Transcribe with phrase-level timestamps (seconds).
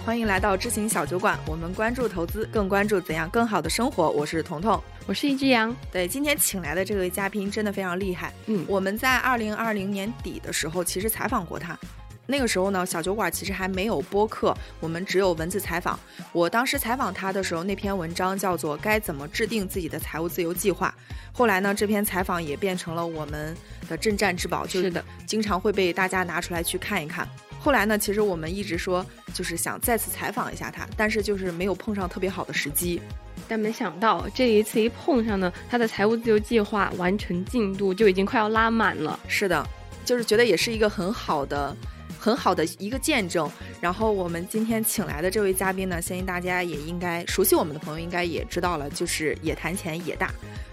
[0.00, 1.38] 欢迎来到知行小酒馆。
[1.46, 4.10] 我们关注投资，更关注怎样更好的生活。
[4.10, 5.74] 我是彤彤，我是一只羊。
[5.90, 8.32] 对，今天请来的这位嘉宾真的非常厉害。
[8.46, 11.78] 嗯，我们在二零二零年底的时候，其实采访过他。
[12.26, 15.98] 那个时候呢，小酒馆其实还没有播客，我们只有文字采访。
[16.32, 20.92] 我当时采访他的时候，那篇文章叫做《该怎么制定自己的财务自由计划》。
[21.32, 23.56] 后来呢，这篇采访也变成了我们
[23.88, 27.28] 的镇战之宝，就是的，经常会被大家拿出来去看一看。
[27.66, 33.02] 后来呢，其实我们一直说就是想再次采访一下他，但是就是没有碰上特别好的时机。
[33.48, 39.18] 但没想到这一次一碰上呢，他的财务自由计划完成进度就已经快要拉满了。
[39.26, 39.66] 是的，
[40.04, 41.76] 就是觉得也是一个很好的、
[42.20, 43.50] 很好的一个见证。
[43.80, 50.30] 然后我们今天请来的这位嘉宾呢，相信大家也应该熟悉我们的朋友应该也知道了，就是野谈钱野大。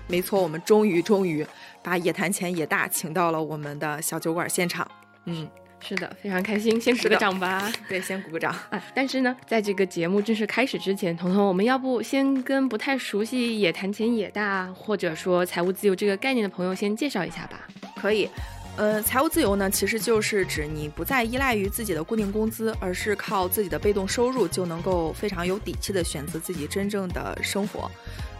[0.07, 1.43] 没错，我们终于终于
[1.81, 4.87] 把野谈钱野大请到了我们的小酒馆现场。
[5.25, 5.49] 嗯。
[5.85, 7.69] 是的，非常开心，先鼓个掌吧。
[7.89, 8.81] 对，先鼓个掌啊！
[8.95, 17.67] 但是呢，在这个节目正式开始之前，彤彤，我们要不先跟不太熟悉“也谈钱也大”或者说财务自由这个概念的朋友先介绍一下吧？
[17.99, 18.29] 可以。
[18.75, 27.89] 呃，财务自由呢，其实就是指你不再依赖于自己的固定工资，而是靠自己的被动收入就能够非常有底气的选择自己真正的生活。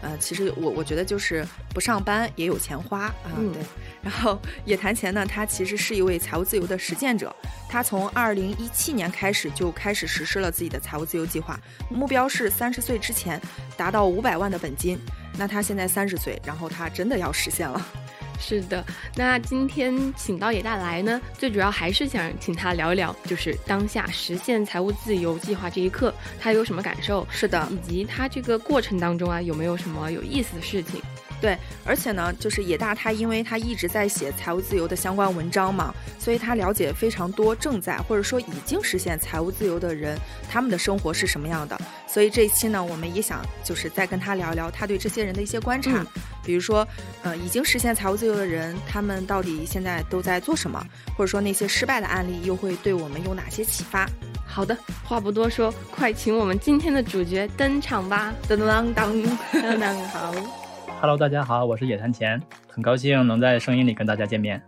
[0.02, 3.14] 呃，其实我我觉得就是不上班也有钱花啊。
[3.36, 3.62] 对。
[4.02, 7.34] 然后野谈钱呢，他其实是一位财务自由的实践者，
[7.68, 13.40] 他从二零一七年开始就开始实施了自己的财务自由计划，目标是三十岁之前
[13.76, 14.98] 达到五百万的本金。
[15.36, 17.84] 那他现在三十岁，然后他真的要实现了。
[18.36, 27.24] 是的，那今天请到野大来呢，最主要还是想请他聊一聊，就是当下实现财务自由计划这一刻，他有什么感受？
[27.30, 31.00] 是的，以及他这个过程当中啊，有没有什么有意思的事情？
[31.40, 40.18] 对，而且呢，就是野大他，因为他一直在写财务自由的相关文章嘛，所以他了解非常多正在或者说已经实现财务自由的人，
[40.48, 41.78] 他们的生活是什么样的。
[42.06, 46.04] 所以这一期呢，我们也想就是再跟他聊聊他对这些人的一些观察，
[46.44, 46.86] 比如说，
[47.22, 50.82] 呃，已经实现财务自由的人，他们到底现在都在做什么，
[51.16, 54.08] 或者说那些失败的案例又会对我们有哪些启发？
[54.46, 58.32] 好的，话不多说，快请我们今天的主角登场吧！
[58.48, 60.63] 当当当当当，好。
[61.04, 64.62] Hello，大家好，我是野谈钱，很高兴能在声音里跟大家见面。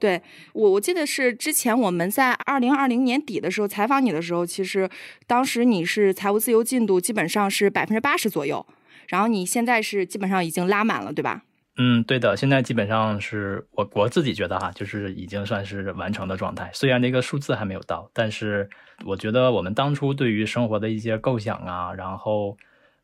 [0.00, 0.22] 对
[0.54, 4.88] 我，我记得是之前我们在二零二零年底的时候采访你的时候，其实
[5.26, 8.66] 当时你是财务自由进度基本上是百分之八十左右，
[9.08, 11.42] 然后你现在是基本上已经拉满了，对吧？
[11.76, 16.70] 嗯，对的，现在基本上是我我自己觉得哈，就是已经算是完成的状态。
[16.72, 18.70] 虽然那个数字还没有到，但是
[19.04, 22.56] 我觉得我们当初对于生活的一些构想啊，然后。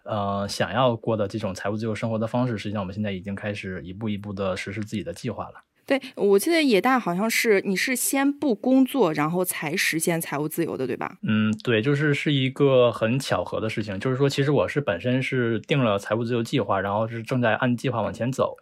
[0.05, 5.55] 呃，想要过的这种财务自由生活的方式，实际上我们现在已经开始一步一步的实施自己的计划了。
[5.87, 11.17] 对，我记得野大好像是你是先不工作，然后才实现财务自由的，对吧？
[11.27, 13.99] 嗯，对，就是是一个很巧合的事情。
[13.99, 18.57] 就是说，其实我是本身是定了财务自由计划，然后是正在按计划往前走。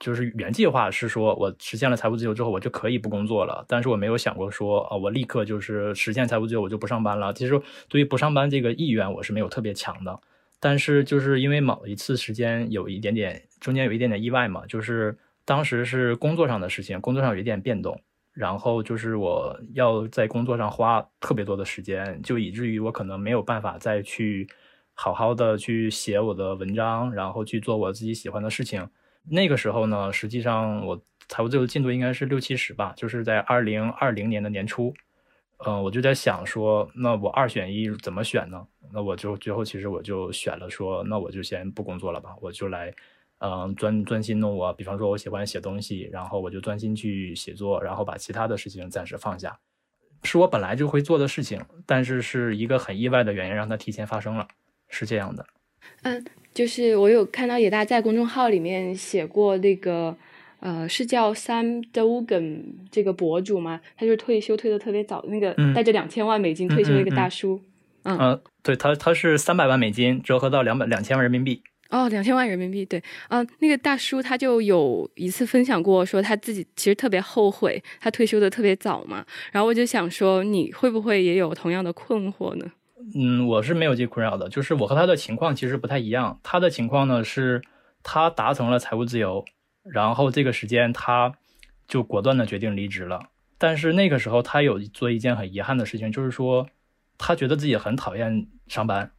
[0.00, 3.64] 就是原计划是说我实现了财务自由之后，我就可以不工作了。
[3.68, 7.34] 但是我没有想过说，啊，我立刻就是实现财务自由，我就不上班了。
[7.34, 10.18] 其实对于不上班这个意愿，我是没有特别强的。
[10.64, 18.00] 但是就是因为某一次时间有一点点，中间有一点点意外嘛，就是当时是工作上的事情，工作上有一点变动，
[18.32, 24.48] 然后就是我要在工作上花特别多的时间，就以至于我可能没有办法再去
[24.94, 28.88] 好好的去写我的文章，然后去做我自己喜欢的事情。
[29.28, 34.94] 那个时候呢，实际上我财务自由进度应该是六七十吧，就是在二零二零年的年初。
[35.64, 38.66] 嗯，我就在想说，那我二选一怎么选呢？
[38.92, 42.92] 那我就最后其实我就选了说，那我就先不工作了吧，我就来，
[43.38, 49.58] 嗯，专专心弄我，比方说我喜欢写东西，然后我就专心去写作，然后把其他的事情暂时放下，
[50.24, 54.48] 是我本来就会做的事情，但是是一个很意外的原因让它提前发生了，
[54.88, 55.46] 是这样的。
[56.02, 60.16] 嗯，就是我有看到野大在公众号里面写过那个。
[60.62, 63.80] 呃，是叫 Sam Dogan 这个博主吗？
[63.96, 67.60] 他就是退休退的特别早，那个带着两千万美金退休的一个大叔。
[68.04, 71.62] 嗯，对他，他是三百万美金折合到两百两千万人民币。
[71.90, 79.24] 哦，两千万人民币，对，嗯，那个大叔他就有一次分享过，说他自己其实特别后悔他退休的特别早嘛。
[79.50, 82.64] 然后我就想说，你会不会也有同样的困惑呢？
[83.16, 86.38] 嗯，我是没有这困扰的，就是我和他的情况其实不太一样。
[86.44, 87.60] 他的情况呢是，
[88.04, 89.44] 他达成了财务自由。
[89.84, 91.32] 然后这个时间，他
[91.86, 93.30] 就果断的决定离职了。
[93.58, 96.68] 但是那个时候，他有做一件很遗憾的事情，就是说，
[97.18, 99.12] 他觉得自己很讨厌上班。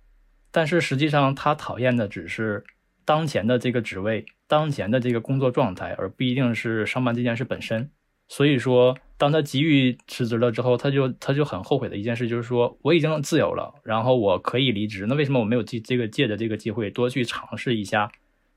[0.51, 2.63] 但是实际上，他讨厌的只是
[3.05, 7.89] 当前的这个职位、当前的这个工作状态，而不一定是上班这件事本身。
[8.27, 8.97] 所以说。
[9.15, 18.11] 当他急于辞职了之后，他就他就很后悔的一件事就是说，我已经自由了，然后我可以离职，那为什么我没有借这个借着这个机会多去尝试一下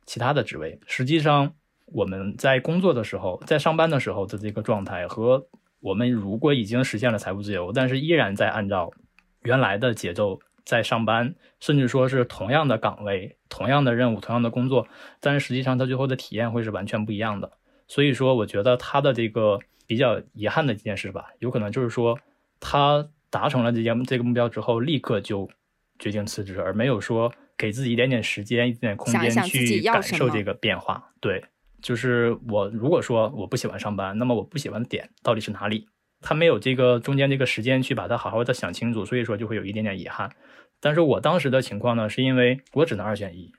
[0.07, 0.81] 其他的职位？
[0.89, 1.55] 实际上，
[1.87, 5.47] 我们在工作的时候，在上班的时候的这个状态和
[5.81, 8.93] 我们如果已经实现了财务自由，但是依然在按照
[9.43, 14.89] 原来的节奏在上班，甚至说是同样的岗位、同样的任务、同样的工作，
[15.21, 17.53] 但是实际上他最后的体验会是完全不一样的。
[17.87, 22.19] 所以说，我觉得他的这个比较遗憾的一件事吧，有可能就是说
[22.59, 25.49] 他达成了这件这个目标之后，立刻就
[26.01, 31.13] 决定辞职，而没有说给自己一点点时间、一点点空间去感受这个变化。
[31.21, 31.45] 对，
[31.83, 35.87] 就是我如果说我不喜欢上班，那么我不喜欢的点到底是哪里？
[36.21, 40.31] 他没有这个中间这个时间去把它好好的想清楚，所以说就会有一点点遗憾。
[40.81, 43.53] 但是我当时的情况呢，是因为我只能二选一。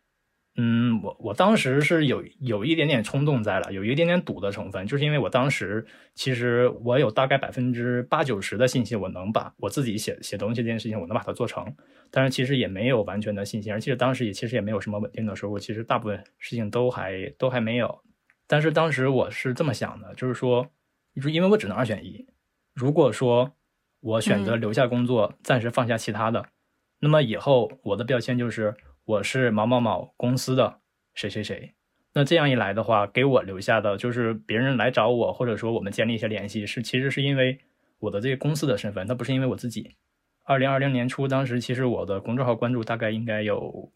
[0.59, 11.63] 嗯，我我当时是有有一点点冲动在了，有一点点赌的成分，就是因为我当时其实我有大概百分之八九十的信心，我能把我自己写写东西这件事情，我能把它做成。
[12.09, 18.01] 但是其实也没有完全的信心，而且当时也其实也没有什么稳定的收入，其实大部分事情都还都还没有。
[18.47, 20.67] 但是当时我是这么想的，就是说，
[21.13, 22.25] 因为我只能二选一，
[22.73, 23.51] 如果说
[23.99, 26.47] 我选择留下工作，暂时放下其他的，
[26.99, 28.73] 那么以后我的标签就是。
[29.07, 30.81] 我是某某某公司的
[31.13, 31.73] 谁谁谁，
[32.13, 37.57] 那这样一来的话，给我留下的就是别人来找我，或者说我们建立一些联系，是其实是因为
[37.99, 39.95] 我的这个公司的身份，它不是因为我自己。
[40.43, 43.89] 二零二零年初，当时其实我的公众号关注大概应该有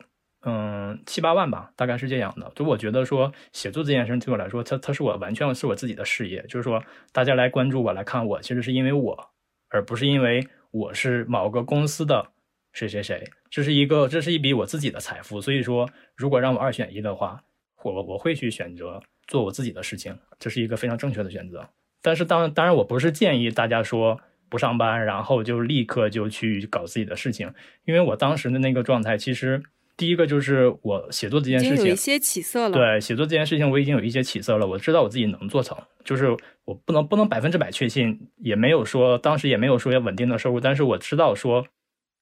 [0.46, 2.50] 嗯七八万吧，大概是这样的。
[2.56, 6.82] 就我觉得说写作这件事对我来说，它它是我完全是我自己的事业，就是说
[7.12, 9.30] 大家来关注我来看我，其实是因为我，
[9.68, 12.32] 而不是因为我是某个公司的
[12.72, 13.24] 谁谁谁。
[13.50, 17.44] 这是一个，这是一笔我自己的财富，所以说，如果让我二选一的话，
[17.84, 21.68] 我我会去选择做我自己的事情，这是一个非常正确的选择。
[22.02, 24.20] 但是当当然，我不是建议大家说
[24.50, 27.54] 不上班，然后就立刻就去搞自己的事情，
[27.86, 29.62] 因为我当时的那个状态，其实
[29.98, 36.36] 第一个就是我写作这件事情有一些起色了，对，写作这件事情我已经有一些起色了，我知道我自己能做成，就是
[36.66, 41.68] 我不能不能百分之百确信，也没有说当时也没有说要稳定的收入，但是我知道说。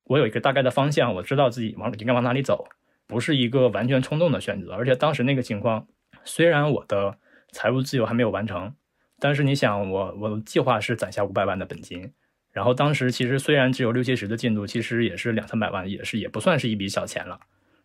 [0.09, 2.67] 我有一个大概的方向，我知道自己往应该往哪里走，
[3.05, 4.73] 不是一个完全冲动的选择。
[4.73, 5.85] 而且当时那个情况，
[6.25, 7.15] 虽然我的
[7.51, 8.73] 财务自由还没有完成，
[9.19, 12.11] 但是你想，我我计划是攒下五百万的本金，
[12.51, 17.39] 然后当时其实虽然只有六七十的进度，其实也是两三百万，也是也不算是一笔小钱了。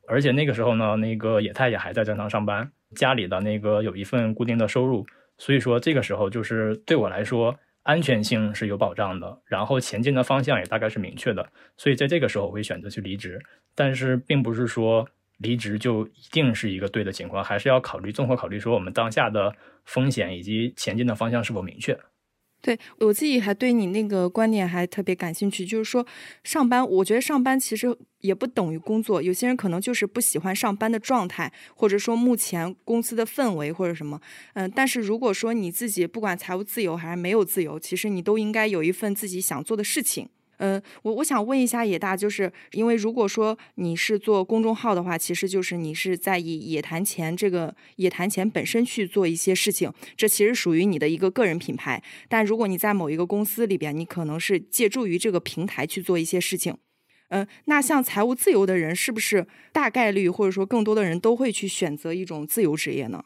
[0.09, 5.05] 而且那个时候呢，那个野太也还在正常上班，家里的那个有一份固定的收入，
[5.37, 7.55] 所以说这个时候就是对我来说。
[7.85, 13.41] 安全性是有保障的，然后前进的方向也大概是明确的，所以在这个时候我会选择去离职。
[13.75, 15.09] 但是并不是说
[15.39, 19.55] 离职就一定是一个对的情况，还是要考虑综合考虑说我们当下的
[19.85, 21.99] 风险以及前进的方向是否明确。
[22.65, 26.07] 对我自己还对你那个观点还特别感兴趣，就是说
[26.43, 29.21] 上班，我觉得上班其实也不等于工作。
[29.21, 34.19] 有些人可能就是不喜欢上班的状态，或者说目前公司的氛围或者什么。
[34.55, 40.31] 嗯，但是如果说你自己不管财务自由还是没有自由，其实你都应该有一份自己想做的事情。
[40.59, 52.03] 嗯，我我想问一下野大，就是因为如果说你是做公众号的话，其实就是你是在以野谈钱这个野谈钱本身去做一些事情，这其实属于你的一个个人品牌。
[52.29, 56.77] 但如果你在某一个公司里边，你可能是借助于这个平台去做一些事情。
[57.29, 63.25] 嗯，那像财务自由的人，是不是大概率或者说更多的人都会去选择一种自由职业呢？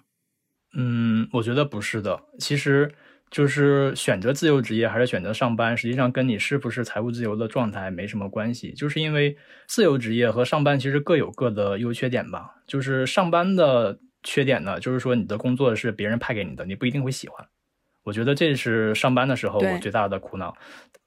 [0.75, 2.95] 嗯，我觉得不是的，其实。
[3.31, 8.73] 就是选择自由职业还是选择上班，实际上跟你是不是财务自由的状态没什么关系。
[8.73, 12.55] 就是因为自由职业和上班其实各有各的优缺点吧。
[12.67, 17.47] 就是上班的缺点呢，就是说你的工作是别人派给你的，你不一定会喜欢。
[18.05, 20.57] 我觉得这是上班的时候我最大的苦恼。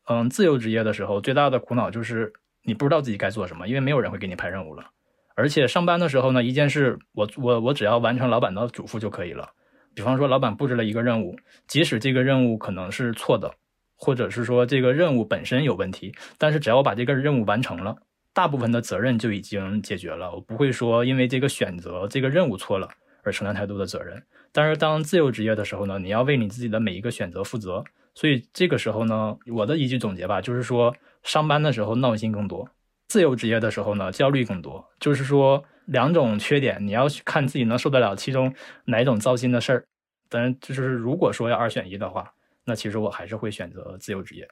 [0.07, 2.31] 嗯，自由职业的时候最大的苦恼就是
[2.63, 4.85] 你不知道自己该做什么，因为没有人会给你派任务了。
[5.33, 9.49] 而且上班的时候呢，一件事我我我只要完成老板的嘱咐就可以了。
[9.93, 11.36] 比方说，老板布置了一个任务，
[11.67, 13.53] 即使这个任务可能是错的，
[13.98, 17.95] 或者是说这个任务本身有问题，但是只要我把这个任务完成了，
[18.33, 20.33] 大部分的责任就已经解决了。
[20.33, 22.88] 我不会说因为这个选择这个任务错了
[23.24, 24.24] 而承担太多的责任。
[24.53, 27.83] 但是当自由职业的时候呢，你要为你自己的每一个选择负责。
[28.15, 32.69] 所以这个时候呢，我的一句总结吧，就是说，上班的时候闹心更多，
[33.10, 34.86] 自由职业的时候呢焦虑更多。
[35.00, 35.63] 就是说。
[35.85, 38.53] 两种缺点，你要看自己能受得了其中
[38.85, 39.85] 哪一种糟心的事儿。
[40.29, 42.33] 当然，就是如果说要二选一的话，
[42.65, 44.47] 那其实我还是会选择自由职业。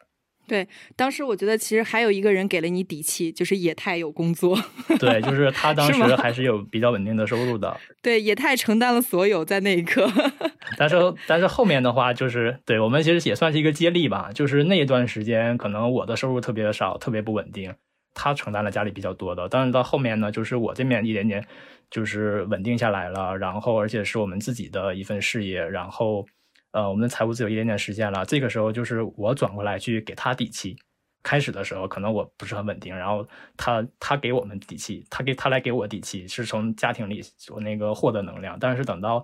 [0.48, 4.58] 对，当时我觉得其实还有一个人给了你底气，就是野太有工作。
[5.00, 7.80] 对，就是他当 时还是有比较稳定的收入的。
[8.02, 10.12] 对，野太承担了所有，在那一刻。
[10.76, 10.96] 但是
[11.28, 14.32] 但是后面的话，就是对我们其实也算是一个接力吧。
[14.34, 17.76] 就是那一段时间，可能我的收入特别少，特别不稳定，
[18.20, 19.48] 他承担了家里比较多的。
[19.48, 21.48] 但是到后面呢，就是我这边一点点
[21.90, 26.26] 就是稳定下来了，然后而且是我们自己的一份事业，然后
[26.72, 28.26] 呃，我们的财务自由一点点实现了。
[28.26, 30.78] 这个时候就是我转过来去给他底气。
[31.22, 37.22] 开始的时候可能我不是很稳定，然后他他给我们底气，他给他来给我底气，是从家庭里
[37.54, 38.58] 我那个获得能量。
[38.58, 39.22] 但是等到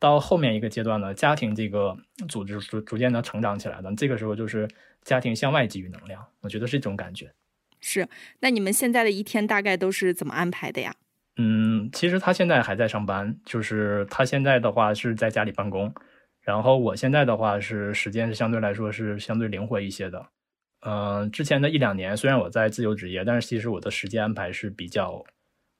[0.00, 1.96] 到后面一个阶段呢，家庭这个
[2.28, 4.68] 组织逐逐渐的成长起来了，这个时候就是
[5.04, 7.32] 家庭向外给予能量，我觉得是这种感觉。
[7.88, 8.08] 是，
[8.40, 10.92] 那你们现在的一天大概都是怎么安排的呀？
[11.36, 15.94] 嗯，其实他现在还在上班，就是他现在的话是在家里办公，
[16.40, 20.26] 然后我现在的话是时间是相对来说是相对灵活一些的。
[20.80, 25.24] 嗯，之前的一两年，虽然我在自由职业，但是其实我的时间安排是比较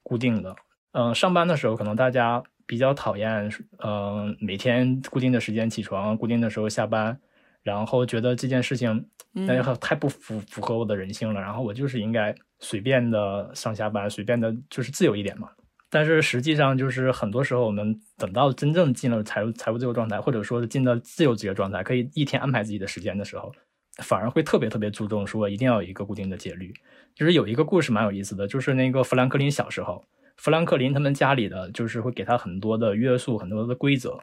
[0.01, 0.55] 固定的。
[0.93, 3.51] 嗯，上班的时候可能大家比较讨厌，
[3.83, 7.19] 嗯，每天固定的时间起床，固定的时候下班，
[7.67, 11.41] 然后觉得这件事情那太不符符合我的人性了。
[11.41, 15.49] 然后我就是应该随便的上下班，随便的就是自由一点嘛。
[15.89, 23.51] 但是实际上就是很多时候，我们等到真正进了财务财务自由状态，或者说是进到自由职业状态，可以一天安排自己的时间的时候。
[24.03, 26.71] 反而会特别特别注重说一定要有一个固定的节律，
[27.15, 30.05] 就是有一个故事蛮有意思的，就是那个富兰克林小时候，
[30.35, 34.19] 富兰克林他们家里的就是会给他很多的约束，很多的规则，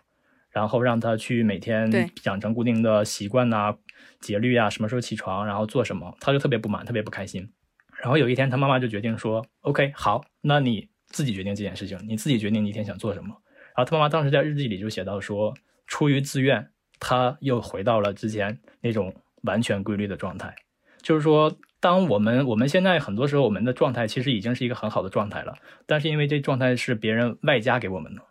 [0.55, 1.91] 然后让他去每天
[2.25, 3.75] 养成固定的习惯呐、
[4.21, 7.53] 节律啊，什么时候起床，然后做什么，他就特别不满，特别不开心。
[8.01, 13.37] 然后有一天他妈妈就决定说，OK，好，那你自己决定这件事情，你自己决定你一天想做什么。
[13.77, 15.53] 然后他妈妈当时在日记里就写到说，
[15.87, 19.15] 出于自愿，他又回到了之前那种。
[19.45, 20.55] 完全规律的状态，
[21.03, 28.23] 就是说，当我们我们现在很多时候我们的状态其实已经是一个很好的状态了，但是因为这状态是别人外加给我们的，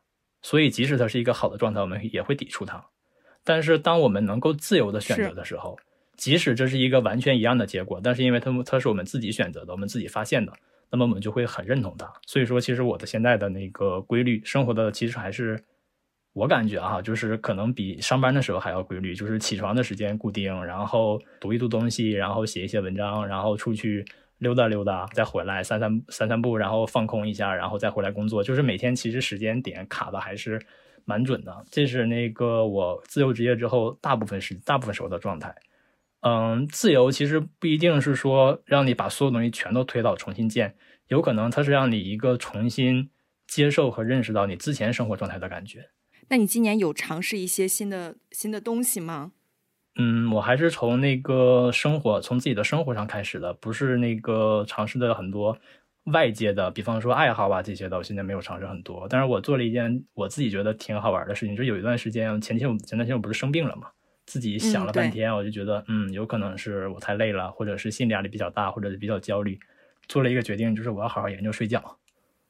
[0.43, 2.85] 所以即使它是一个好的状态，我们也会抵触它。
[3.43, 5.75] 但是当我们能够自由的选择的时候，
[6.15, 10.53] 即使这是一个完全一样的结果，但是因为它它是我们自己选择的，我们自己发现的，
[10.91, 12.13] 那么我们就会很认同它。
[12.27, 15.59] 所以说，其实我的现在的那个规律生活的其实还是。
[16.35, 24.03] 我感觉哈，就是可能比上班的时候还要规律，就是起床的时间固定，然后读一读东西，然后写一些文章，然后出去
[24.43, 28.43] 溜达溜达，再回来散散散散步，然后放空一下，然后再回来工作。
[28.43, 30.63] 就是每天其实时间点卡的还是
[31.05, 31.65] 蛮准的。
[31.71, 35.55] 这是那个我自由职业之后大部分时大部分时候的状态。
[36.19, 40.75] 嗯，自由其实不一定是说让你把所有东西全都推倒重新建，
[41.07, 43.09] 有可能它是让你一个重新
[43.47, 45.89] 接受和认识到你之前生活状态的感觉。
[46.29, 49.33] 那你今年有尝试一些新的新的东西吗？
[49.95, 55.57] 嗯，我还是从那个生活，从自己的生活上开始的，不是那个尝试的很多
[56.05, 59.05] 外界的，比方说爱好啊这些的，我现在没有尝试很多。
[59.09, 63.89] 但是我做了一件我自己觉得挺好玩的事情，就有一段时间，前天我前段时间我不是生病了嘛，
[64.25, 69.59] 自己想了半天，我就觉得，嗯，有可能是我太累了，或者是心理压力比较大，或者是比较焦虑，
[70.07, 71.99] 做了一个决定，就是我要好好研究睡觉。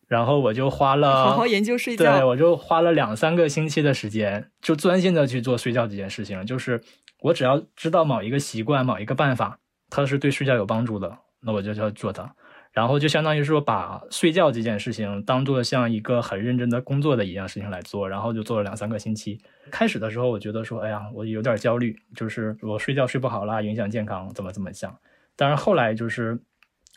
[0.07, 6.45] 然后我就花了好好研究睡觉，对我就花了两三个星期的时间，就专心的去做睡觉这件事情。
[6.45, 6.79] 就是
[7.23, 12.35] 我只要知道某一个习惯、某一个办法，它是对睡觉有帮助的，那我就要做它。
[12.71, 18.07] 然后就相当于说，把睡觉这件事情当做像一个很认真的工作的一样事情来做。
[18.09, 19.39] 然后就做了两三个星期。
[19.71, 24.95] 开始的时候，我觉得说，哎呀，我有点焦虑，就是我睡觉睡不好啦，影响健康，怎么怎么想。
[25.35, 26.39] 但是后来就是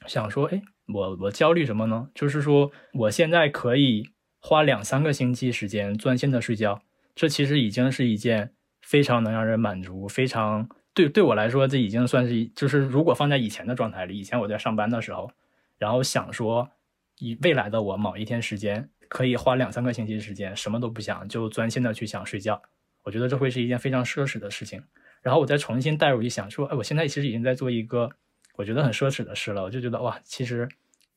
[0.06, 0.62] 想说，哎。
[0.88, 2.08] 我我焦虑什么呢？
[2.14, 6.80] 就是说，我现在可以花两三个星期时间专心的睡觉，
[7.12, 8.52] 这其实已经是一件
[8.86, 15.28] 非常能让人满足，非常对对我来说，这已经算是就是如果放在以前的状态里，以前我在上班的时候，
[15.76, 16.70] 然后想说，
[17.18, 22.62] 以未来的我某一天时间可以花两三个星期时间什么都不想，就专心的去想睡觉，
[23.02, 24.82] 我觉得这会是一件非常奢侈的事情。
[25.20, 28.08] 然后我再重新带入一想，说，哎，我现在其实已经在做一个。
[28.54, 30.66] 我觉得很奢侈的事了，我就觉得哇，其实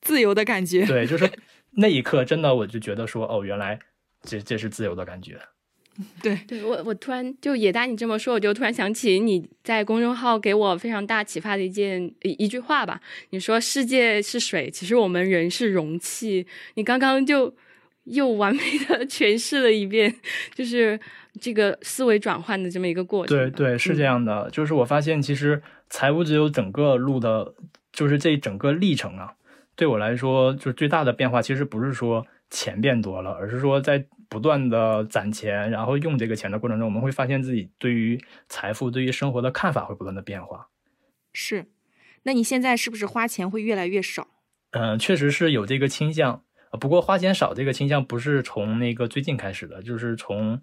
[0.02, 1.32] 自由的感觉，对，就是
[1.72, 3.80] 那一刻真的，我就觉得说，哦，原来
[4.24, 5.40] 这这是自由的感觉。
[6.24, 13.00] 对，对我我突然就野大你这么说，我就突然想起你在公众号给我非常大启发的一件一一句话吧。
[13.32, 16.48] 你说世界是水，其实我们人是容器。
[16.75, 17.53] 你刚刚就
[18.06, 20.15] 又完美的 诠释了一遍，
[20.56, 21.00] 就是
[21.41, 23.38] 这个思维转换的这么一个过程。
[23.38, 25.62] 对对，是这样的，就是我发现其实。
[25.91, 27.56] 财务自由整个路的，
[27.91, 29.34] 就是这整个历程啊，
[29.75, 40.70] 对我来说，就是最大的变化，其实不是说钱变多了，而是说在不断的攒钱，然后用这个钱的过程中，我们会发现自己对于财富、对于生活的看法会不断的变化。
[41.34, 41.66] 是，
[42.24, 44.28] 那你现在是不是花钱会越来越少？
[44.72, 46.44] 嗯，确实是有这个倾向，
[46.80, 50.62] 不过花钱少这个倾向不是从那个最近开始的，就是从。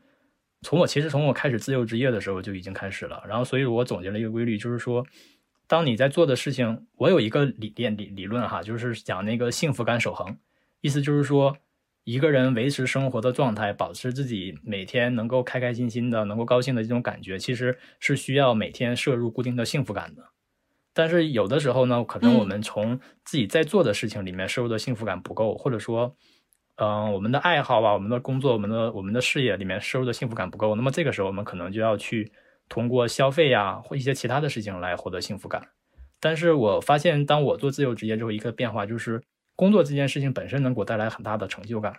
[0.63, 3.23] 从我其实从我开始自由职业的时候就已经开始了。
[3.29, 5.07] 然后，所以我总结了一个规律，就是说，
[5.69, 10.39] 当你在做的事情，我有一个理念理理论哈，就是讲那个幸福感守恒，
[10.81, 11.57] 意思就是说，
[12.07, 20.23] 一个人维持生活的状态，保持自己每天能够开开心心的、能够高兴的这种感觉，其实是需要每天摄入固定的幸福感的。
[20.95, 26.17] 但是有的时候呢，可能我们从自己在做的事情里面摄入的幸福感不够，或者说。
[26.79, 32.31] 嗯，我们的爱好吧，我们的工作，我们的我们的事业里面摄入的幸福感不够，那么这个时候我们可能就要去
[32.69, 35.67] 通过消费呀或一些其他的事情来获得幸福感。
[36.21, 39.23] 但是我发现，当我做自由职业之后，一个变化就是
[39.57, 41.93] 工作这件事情本身能给我带来很大的成就感，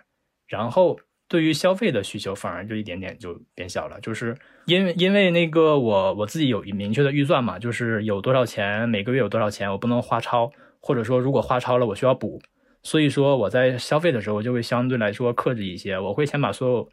[0.46, 0.98] 然后
[1.28, 4.34] 对于消费的需求反而就一点点就变小了，就是
[4.66, 10.50] 因为因为那个我我自己有明确的预算嘛，就是有多少钱每个月有多少钱，我不能花超，
[10.80, 12.40] 或者说如果花超了我需要补。
[12.84, 16.88] 所以说我在消费的时候就会相对来说克制一些，我会先把所有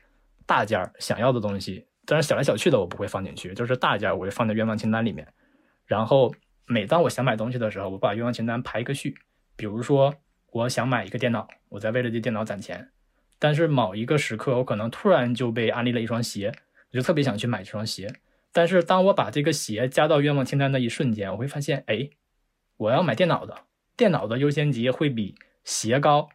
[0.48, 5.26] 大件想要的东西，当然小来小去的我不会放进去，就是大件我会放在愿望清单里面。
[5.86, 6.34] 然后
[6.66, 9.16] 每当我想买东西的时候，我把愿望清单排一个序。
[9.56, 10.14] 比如说
[10.56, 12.90] 我想买一个电脑，我在为了这电脑攒钱，
[13.38, 16.50] 但是某一个时刻我可能突然就被安利了一双鞋，
[16.92, 18.14] 我就特别想去买这双鞋。
[18.54, 22.10] 但是当我把这个鞋加到愿望清单的一瞬间，我会发现，哎，
[22.78, 23.64] 我要买电脑的，
[23.98, 25.36] 电脑的优先级会比。
[25.66, 26.30] 鞋高，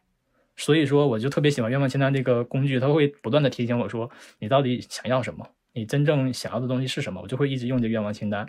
[0.57, 4.11] 所以说我就特别喜欢愿望清单这个工具，它会不断的提醒我说
[4.41, 8.45] 你到底想要什么，你真正想要的东西是什么，我就会一直用这愿望清单。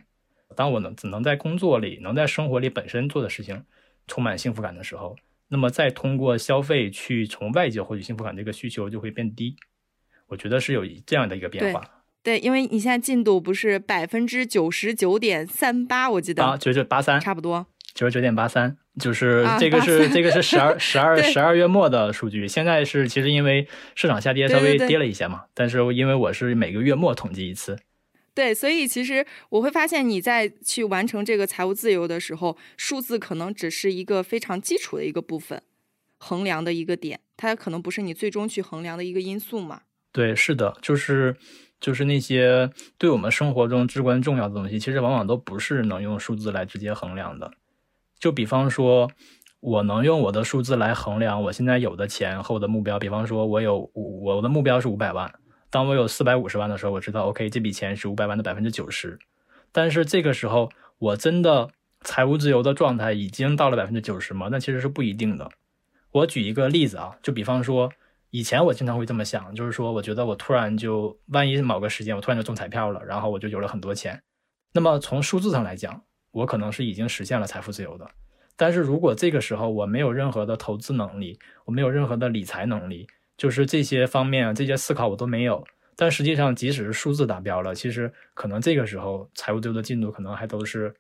[0.56, 3.64] 当我能只能在工作里，能在生活里本身做的事情
[4.08, 5.16] 充满幸福感的时候，
[5.52, 9.58] 那么再通过消费去从外界获取幸福感这个需求就会变低。
[10.28, 11.84] 我觉得是有这样的一个变化。
[12.24, 17.68] 对，因为你现在进度不是百分之九十九点三八，我记得啊，九九八三，差不多。
[17.94, 22.48] 九十九点八三，就是这个是这个是十二 十二十二月末的数据。
[22.48, 25.44] 现在是其实因为市场下跌，稍微跌了一些嘛。
[25.54, 27.78] 但是因为我是每个月末统计一次，
[28.34, 35.62] 对，所以其实我会发现你在去完成这个财务自由的时候，数字可能只是一个非常基础的一个部分，
[36.18, 39.82] 衡量的一个点，它可能不是你最终去衡量的一个因素嘛。
[40.14, 41.36] 对，是的，就是
[41.82, 47.52] 就是那些对我们生活中至关重要的东西，其实往往都不是能用数字来直接衡量的。
[48.18, 49.12] 就比方说，
[49.60, 52.98] 我能用我的数字来衡量我现在有的钱和我的目标。
[52.98, 55.34] 比方说，我有，我的目标是五百万。
[55.72, 59.18] 当我有四百五十万的时候，我知道，OK，这笔钱是五百万的百分之九十。
[59.72, 61.70] 但是这个时候，我真的
[62.02, 64.50] 财务自由的状态已经到了百分之九十吗？
[64.52, 65.50] 那其实是不一定的。
[66.12, 67.90] 我举一个例子啊，就比方说，
[68.32, 74.22] 以前我经常会这么想，就是说，我觉得我突然就，万一某个时间我突然就中彩票了，然后我就有了很多钱。
[74.74, 78.12] 那么从数字上来讲，我可能是已经实现了财富自由的，
[78.58, 83.08] 但是如果这个时候我没有任何的投资能力，我没有任何的理财能力，
[83.42, 85.66] 就是这些方面这些思考我都没有。
[85.96, 90.94] 但实际上，即使是数字达标了，其实可能这个时候财务自由的进度可能还都是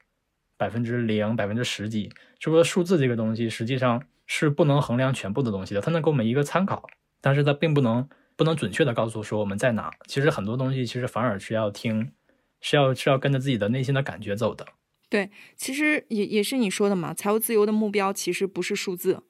[0.58, 2.12] 百分之零、百分之十几。
[2.40, 6.90] 就说数字这个东西实际上是不能衡量全部的东西的，它能给我们一个参考，
[7.22, 9.92] 但是它并不能不能准确的告诉说我们在哪。
[10.08, 12.12] 其实很多东西其实反而是要听，
[12.60, 14.66] 是要是要跟着自己的内心的感觉走的。
[15.12, 19.22] 对，其实也也是你说的嘛，财务自由的目标其实不是数字，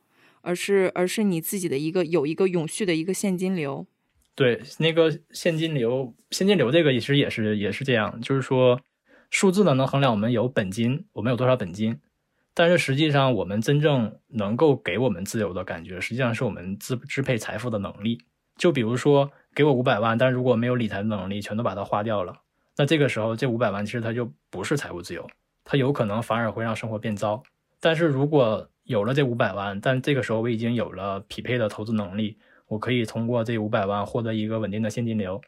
[0.42, 3.86] 而是而是你自己的一个有一个永续的一个现金流。
[4.36, 8.80] 对，那个现金流，现金流这个其实也是也是这样，就是说
[9.30, 12.00] 数字呢能衡量我们有本金，我们有多少本金，
[12.54, 18.20] 但是实际上我们真正能够给我们自由的感觉，实际上是我们支支配财富的能力。
[18.58, 22.36] 就比如说给我五百万，但是如果没有理财的能力，全都把它花掉了，
[22.78, 25.30] 那这个时候这五百万其实它就不是财务自由。
[25.64, 27.44] 它有可能反而会让生活变糟，
[27.80, 35.42] 但是如果有了这五百万，但这个时候我已经有了匹配的投资能力，我可以通过这五百万获得一个稳定的现金流，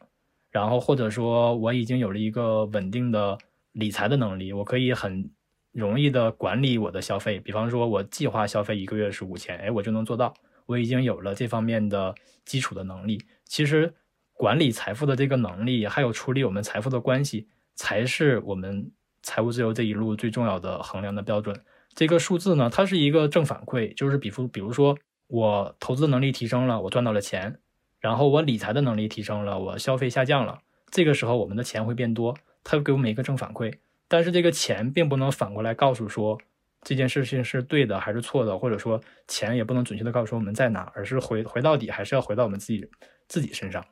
[0.50, 3.36] 然后或者说我已经有了一个稳定的
[3.72, 5.30] 理财的能力，我可以很
[5.72, 7.38] 容易的管理我的消费。
[7.38, 10.32] 比方说，我计划消费一个月是五千，哎，我就能做到。
[10.66, 13.22] 我已经有了这方面的基础的能力。
[13.44, 13.92] 其实
[14.32, 18.90] 管理财富的这个能力，还有处理我们财富的关系，才是我们。
[19.26, 21.58] 财务自由这一路最重要的衡量的标准，
[21.94, 27.58] 这个数字呢，它是一个正反馈，就是比如，比如说我投资能力提升了，我赚到了钱，
[28.00, 30.58] 然后我理财的能力提升了，我消费下降了，
[30.90, 33.72] 这个时候我们的钱会变多，它给我们一个正反馈。
[34.08, 36.38] 但是这个钱并不能反过来告诉说
[36.82, 42.86] 这件事情是对的还是错的，或者说钱也不能准确的告诉说我们在哪，而是回回到底还是要回到我们自己
[43.28, 43.84] 自己身上。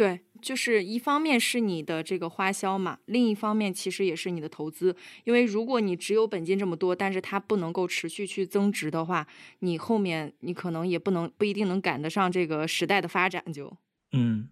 [0.00, 4.96] 对，就是一方面是你的这个花销嘛，另一方面其实也是你的投资。
[5.24, 9.26] 因为如果你只有本金这么多，但是它不能够持续去增值的话，
[9.58, 13.44] 你后面你可能也不能不一定能赶得上这个时代的发展。
[13.52, 13.70] 就
[14.12, 14.48] 嗯。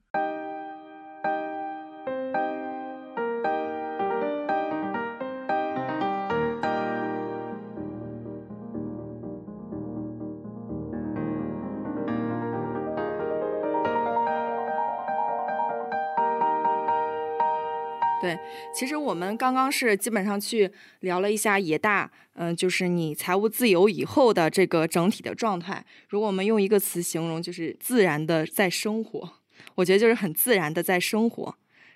[18.20, 18.37] 对，
[18.74, 20.68] 其实我们刚刚是基本上去
[21.00, 25.85] 聊了一下野大，嗯，就是你财务自由以后的这个整体的状态。
[26.09, 29.31] 如果我们用一个词形容，就是自然的在生活。
[29.76, 31.54] 我觉得就是很自然的在生活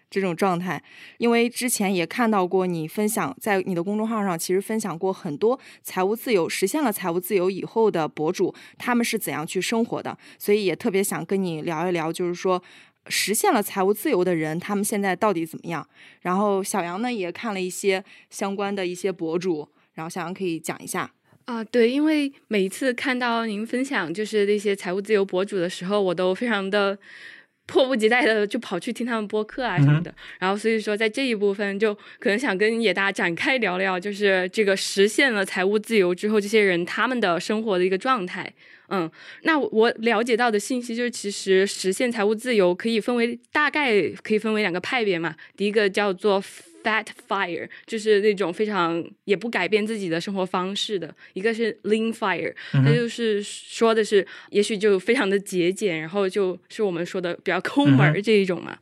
[0.09, 0.81] 这种状态。
[1.19, 10.17] 因为之前也看到过你分享在你的公众号上，其实分享过很多财务自由实现了财务自由以后的博主，他们是怎样去生活的。
[10.39, 12.63] 所以也特别想跟你聊一聊，就是说。
[13.09, 15.87] 实现了财务自由的人，他们现在到底怎么样？
[16.21, 21.13] 然后小杨呢也看了一些相关的一些博主，然后小杨可以讲一下
[21.47, 21.63] 啊。
[21.65, 26.97] 对，因为每一次看到您分享就是那些财务自由博主的时候，我都非常的
[27.67, 30.15] 迫不及待的就跑去听他们播客啊什么的。
[30.39, 38.53] 然后所以说在这一部分就可能想跟野大展开聊聊，就是这个实现了财务自由之后，这些人他们的生活的一个状态。
[38.89, 39.11] 嗯，
[39.45, 45.35] 那我了解到的信息就是，其实实现财务自由可以分为大概可以分为两个派别嘛。
[45.57, 46.43] 第一个叫做
[46.83, 58.77] Fat Fire，就是那种非常也不改变自己的生活方式的；一个是 Lean Fire，它就是说的是也许就非常的节俭，然后就是我们说的比较抠门儿这一种嘛。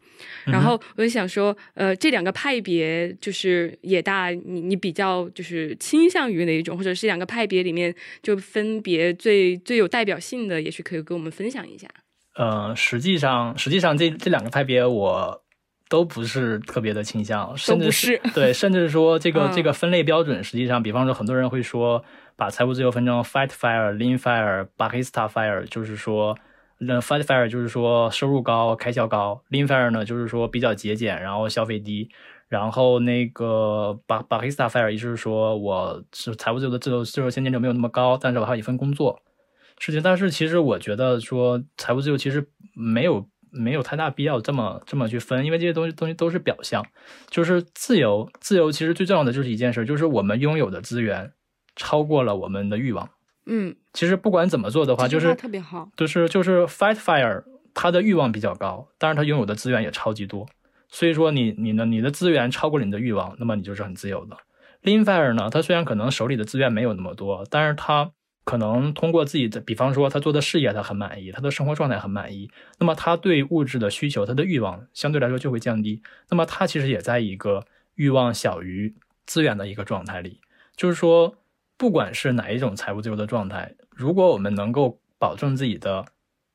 [0.44, 11.88] 然后我就想说，呃，这两个派别就是也大，你你比较就是倾向于哪一种，或者是两个派别里面就分别最最有代表性的，也许可以跟我们分享一下。
[12.36, 15.42] 呃，实际上实际上这这两个派别我
[15.90, 22.02] 都不是特别的倾向，甚至是 对，甚至说这个这个分类标准，实际上，比方说很多人会说
[22.36, 26.38] 把财务自由分成 Fat Fire、Lean Fire、Barista Fire，就是说。
[26.82, 32.08] 那 fat fire 就是说收入高开销高，lean fire 呢就是说比较节俭，然后消费低，
[32.48, 39.20] 然后那个 bar barista fire 也就是说我是财务自由的自由自由现金流没有那么高，但是我还有一份工作，
[39.78, 40.00] 事情。
[40.02, 46.84] 但是其实我觉得说财务自由其实没有没有太大必要这么这么去分，因为这些东西东西都是表象，
[47.28, 51.32] 就是自由自由其实最重要的就是一件事，就是我们拥有的资源
[51.76, 53.10] 超过了我们的欲望。
[53.46, 57.42] 嗯，其实不管怎么做的话，就是特别好，就是就是 fight fire，
[57.74, 60.46] 他的欲望比较高，但是他拥有的资源也超级多，
[60.88, 64.36] 所以说你你呢，你的资源超过了你的欲望，那么你就是很自由的。
[64.82, 68.12] lean fire 呢，他虽然可能手里的资源没有那么多，但是他
[68.50, 78.94] 可能通过自己的，比方说他做的事业他很满意，他的生活状态很满意，那么他对物质的需求，他的欲望相对来说就会降低，那么他其实也在一个欲望小于
[79.26, 80.40] 资源的一个状态里，
[80.76, 81.36] 就是说。
[81.80, 86.04] 不管是哪一种财务自由的状态，如果我们能够保证自己的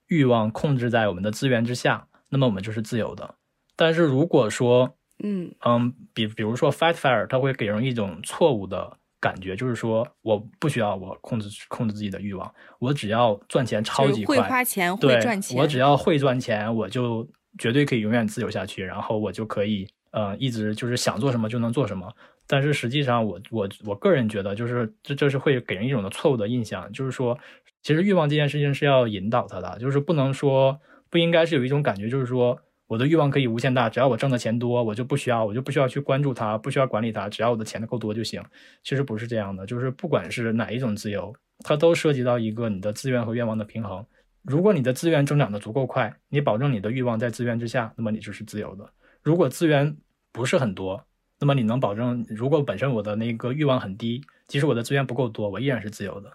[0.06, 3.34] 欲望控制在我们的资源之下，那么我们就是自由的。
[3.76, 22.14] 但是如果说，嗯嗯，比比如说 f i g h t fire，它会给人一种错误的感觉，就是说我不需要我控制控制自己的欲望，我只要赚钱超级快，会花钱会赚钱，我只要会赚钱，我就绝对可以永远自由下去，然后我就可以呃一直就是想做什么就能做什么。
[22.46, 27.36] 但是实际上，我我我个人觉得，就是这这是会给人一种的错误的印象，就是说，
[27.82, 38.44] 其实欲望这件事情是要引导他的，就是不能说不应该是有一种感觉，就是说我的欲望可以无限大，只要我挣的钱多，我就不需要，我就不需要去关注它，不需要管理它，只要我的钱够多就行。
[38.84, 44.06] 其实不是这样的，就是不管是哪一种自由，它都涉及到一个你的资源和愿望的平衡。
[44.44, 48.88] 如果你的资源增长的足够快，你保证你的欲望在资源之下，那么你就是自由的。
[49.24, 49.98] 如果资源
[50.32, 51.04] 不是很多，
[51.40, 56.32] 那么你能保证，如果本身我的那个欲望很低，即使我的资源不够多，我依然是自由的。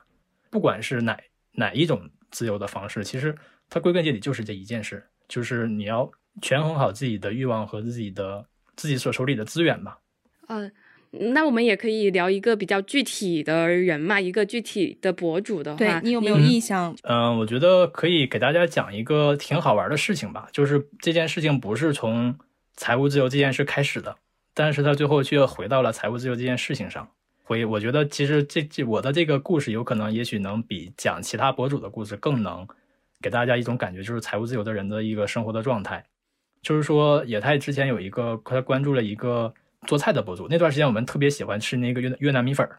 [0.51, 1.17] 不管是哪
[1.53, 3.33] 哪一种自由的方式，其实
[3.69, 6.11] 它归根结底就是这一件事，就是你要
[6.41, 8.45] 权衡好自己的欲望和自己的
[8.77, 9.99] 自己所手里的资源吧。
[10.49, 10.73] 嗯，
[11.33, 16.97] 那我们也可以聊一个比较具体的人嘛，一个具体的博主的话，对你有没有印象？
[17.03, 22.37] 嗯，我觉得可以给大家讲一个挺好玩的事情吧，就是这件事情不是从
[22.75, 24.17] 财务自由这件事开始的。
[24.53, 27.09] 但是他最后却回到了财务自由这件事情上，
[27.45, 32.67] 回我觉得其实这这我的这个故事有可能也许能比讲其他博主的故事更能
[33.23, 36.05] 给大家一种感觉，就是财务自由的人的一个生活的状态。
[36.63, 39.53] 就是说野太之前有一个他关注了一个
[39.87, 42.79] 做菜的博主，那段时间我们特别喜欢吃那个越越南米粉儿，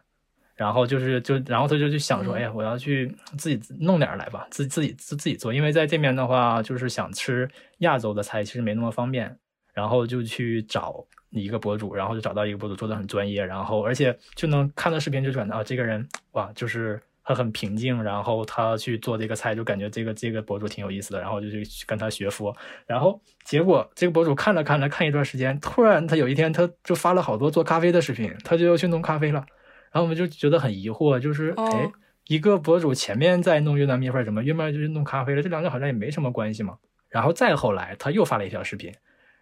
[0.54, 9.36] 然后就是就然后他就去想说，哎呀，我要去自己弄点来吧，自自己自自己做，因为在这边的话就是想吃亚洲的菜，其实没那么方便，
[9.72, 11.04] 然后就去找。
[11.34, 22.54] 一个博主，然后就找到一个博主做的很专业，然后而且就能看到视频就感觉啊，这个人哇，就是他很平静，然后他去做这个菜，就感觉这个这个博主挺有意思的，然后就去跟他学佛，
[22.86, 29.44] 然后结果这个博主看了看了看一段时间，突然他有一天他就发了好多做咖啡的视频，他就要去弄咖啡了，
[29.90, 31.90] 然后我们就觉得很疑惑，就是哎，
[32.26, 35.42] 一个博主前面在弄越南米粉，什么越面就是弄咖啡了？
[35.42, 36.76] 这两者好像也没什么关系嘛。
[37.08, 38.92] 然后再后来他又发了一条视频。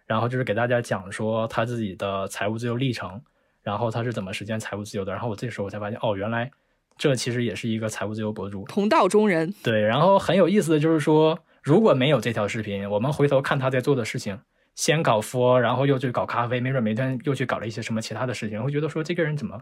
[0.07, 3.21] 然后就是给大家讲说他自己的财务自由历程，
[3.63, 5.13] 然后他是怎么实现财务自由的。
[5.13, 6.51] 然后我这时候我才发现，哦，原来
[6.97, 9.53] 这其实也是一个财务自由博主，同道中人。
[9.63, 14.39] 对，然后很有意思的就是说，如果没有这条视频，我们回头看他在做的事情，
[14.75, 19.61] 先搞佛，然后又去搞咖啡，没准每天又去搞了一些什么其他的事情，会觉得说这个人怎么，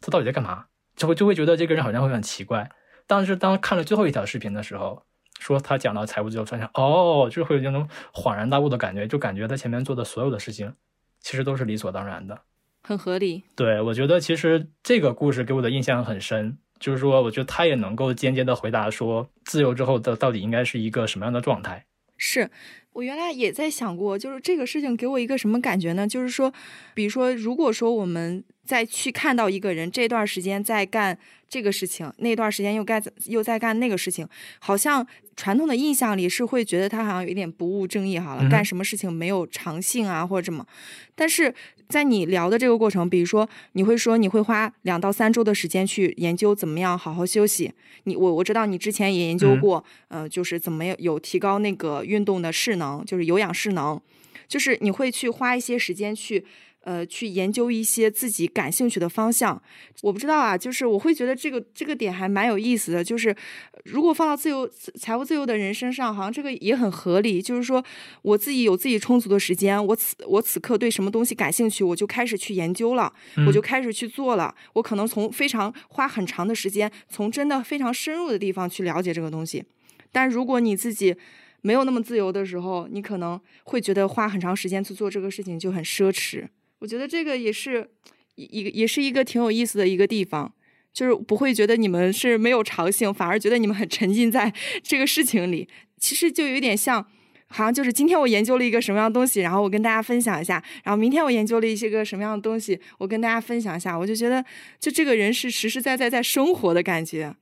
[0.00, 0.66] 他到底在干嘛？
[0.96, 2.70] 就会就会觉得这个人好像会很奇怪。
[3.06, 5.04] 但是当看了最后一条视频的时候，
[5.38, 10.74] 说他讲到财务自由，发现哦，就会有那种恍然大悟的感觉，就感觉他前面做的所有的事情，
[11.20, 12.40] 其实都是理所当然的，
[12.82, 13.44] 很合理。
[13.54, 21.84] 对我觉得其实这个故事给我的印象很深，就是说我觉得他也能够间接的回答说，自由之后的到底应该是一个什么样的状态。
[22.16, 22.50] 是
[22.94, 26.06] 我原来也在想过，就是这个事情给我一个什么感觉呢？
[26.06, 26.52] 就是说，
[26.92, 31.16] 比如说，如果说我们再去看到一个人这段时间在干
[31.48, 35.06] 这个事情，那段时间又该又在干那个事情，好像
[35.38, 40.66] 传统的印象里是会觉得他好像有一点不务正业，好了，干什么事情没有长性啊，或者什么。
[41.14, 41.54] 但是
[41.88, 47.72] 在你聊的这个过程，比如说你会说你会花两到三周的时间去研究怎么样好好休息。
[48.02, 54.00] 你我我知道你之前也研究过，呃，就是怎么有提高那个运动的势能，就是有氧势能，
[54.48, 56.44] 就是你会去花一些时间去。
[56.88, 59.60] 呃，去研究一些自己感兴趣的方向，
[60.00, 63.04] 我不知道啊，就是我会觉得这个这个点还蛮有意思的。
[63.04, 63.36] 就是
[63.84, 64.66] 如果放到自由
[64.98, 67.42] 财务自由的人身上，好像这个也很合理。
[67.42, 67.84] 就是说，
[68.22, 73.12] 我自己有自己充足的时间，我此我此刻对什么东西感兴趣，我就开始去研究了，
[73.46, 74.54] 我就开始去做了。
[74.72, 79.62] 我可能从非常花很长的时间，从真的非常深入的地方去了解这个东西。
[80.10, 81.14] 但如果你自己
[81.60, 86.46] 没有那么自由的时候，你可能会觉得花很长时间去做这个事情就很奢侈。
[86.80, 87.88] 我觉得这个也是
[88.36, 90.52] 一个，也是一个挺有意思的一个地方，
[90.92, 95.68] 就是不会觉得你们是没有长性，反而觉得你们很沉浸在 这个事情里。
[95.96, 97.04] 其实就有点像，
[97.48, 103.98] 好像就是今天我研究了一个什么样的东西，然后我跟大家分享一下，然后明天我研究了一些个什么样的东西，我跟大家分享一下。
[103.98, 104.44] 我就觉得，
[104.78, 107.34] 就这个人是实实在在在生活的感觉，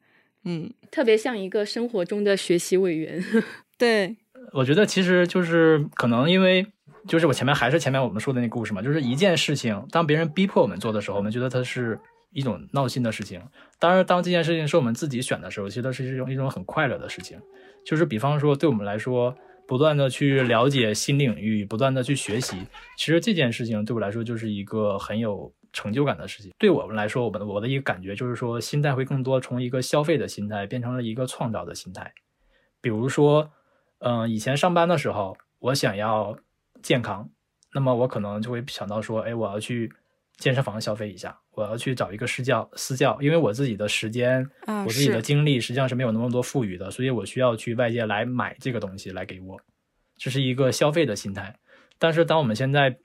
[0.44, 3.22] 嗯，特别像一个生活中的学习委员。
[3.76, 4.16] 对，
[4.54, 6.66] 我觉得其实就是可能因为。
[7.06, 11.98] 就是我前面还是前面我们说的那故事嘛，就是一件事情，当别人逼迫我们做的时候，我们觉得它是
[12.32, 13.40] 一种闹心的事情；
[13.78, 17.40] 当然，当这件事情是我们自己选的时候，其实它是一种一种很快乐的事情。
[17.84, 19.34] 就是比方说，对我们来说，
[19.68, 22.56] 不断的去了解新领域，不断的去学习，
[22.98, 26.50] 其实这件事情对我来说就是一个很有成就感的事情。
[26.58, 32.12] 对我们来说，我们我的一个感觉就是说，心态会更多从一个消费的心态变成了一个创造的心态。
[32.80, 33.50] 比如说，
[34.00, 36.36] 嗯，以前上班的时候，我想要。
[36.86, 37.28] 健康，
[37.74, 39.92] 那么我可能就会想到说，哎，我要去
[40.36, 44.48] 健身房消费一下，我要去找一个私教私教，因为我自己的时间，
[44.84, 49.60] 我自己的精力实际上是没有那么多富裕的，所以我需要去外界来买这个东西来给我，
[50.16, 51.58] 这是一个消费的心态。
[51.98, 52.96] 但是当我们现在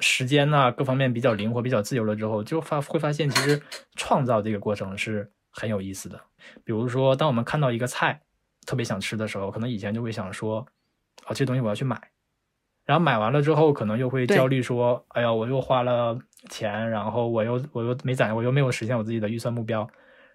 [0.00, 3.60] 时间呢各方面比较灵活、比较自由了之后，就发会发现其实
[3.96, 6.18] 创造这个过程是很有意思的。
[6.64, 8.22] 比如说，当我们看到一个菜
[8.64, 10.66] 特别想吃的时候，可能以前就会想说，
[11.26, 12.00] 哦，这东西我要去买。
[12.86, 16.16] 然后买完了之后，可能又会焦虑说：“哎呀，我又花了
[16.48, 19.80] 钱，然后我又我又没攒，我又没有实现我自己的预算目标。”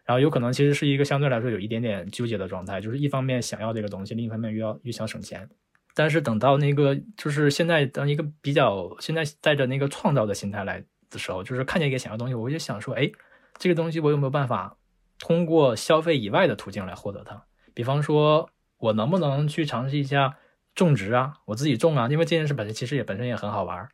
[0.04, 5.48] 然后有可能其实是一个相对来说有一点点纠结的状态，就是一方面想要这个东西，另一方面又要又想省钱。
[5.96, 13.10] 但是等到那个就是现在当一个比较现在带着那个创造的心态来的时候，就是看见一个想要东西，我就想说：“哎，
[13.58, 14.76] 这个东西我有没有办法
[15.20, 17.42] 通过消费以外的途径来获得它？
[17.74, 20.36] 比方说，我能不能去尝试一下？”
[20.74, 23.88] 种植啊，我自己种啊，因为这件事本身其实也本身也很好玩，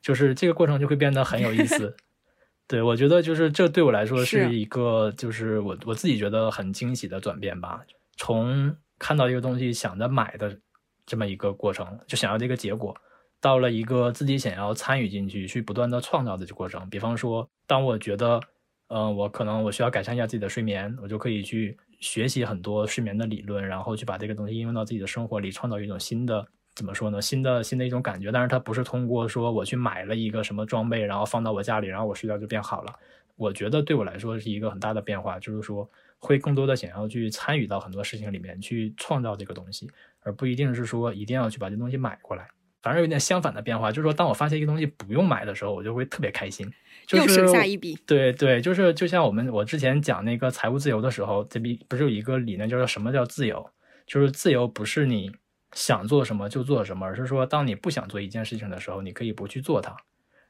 [0.00, 1.96] 就是这个过程就会变得很有意思。
[2.66, 7.82] 对我觉得就是这对我来说是一个就是我我自己觉得很惊喜的转变吧。
[8.16, 10.58] 从看到一个东西想着买的
[11.04, 12.96] 这么一个过程，就想要这个结果，
[13.40, 16.88] 到了一个自己想要参与进去去不断的创造的这过程。
[16.88, 18.40] 比方说，当我觉得
[18.88, 21.76] 嗯我可能我需要改善一下自己的睡眠，我就可以去。
[22.00, 27.20] 学习很多睡眠的理论，然后去把这个东西应用到自己的生活里，创造一种新的怎么说呢？
[27.20, 28.30] 新的新的一种感觉。
[28.32, 32.92] 但是它不是通过说我去买了一个什么装备，然后放到我家里，然后我睡觉就变好了。
[33.36, 42.48] 我觉得对我来说是一个很大的变化，就是说会更多的想要去参与到很多事情里面去创造这个东西，而不一定是说一定要去把这东西买过来。
[42.84, 46.70] 反而有点相反的变化，就是说当我发现一个东西不用买的时候，我就会特别开心。
[47.06, 53.70] 就又省下一笔，对对，就是就像我们我之前讲那个财务自由的时候，这边不是有一个理念叫做什么叫自由？
[54.06, 55.32] 就是自由不是你
[55.72, 59.96] 想做什么就做什么，而是说当你不想做一件事情的时候，你可以不去做它。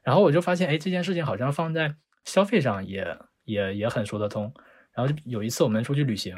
[0.03, 1.95] 然后我就发现，哎，这件事情好像放在
[2.25, 4.53] 消费上也也也很说得通。
[4.93, 6.35] 然后有一次我们出去旅行，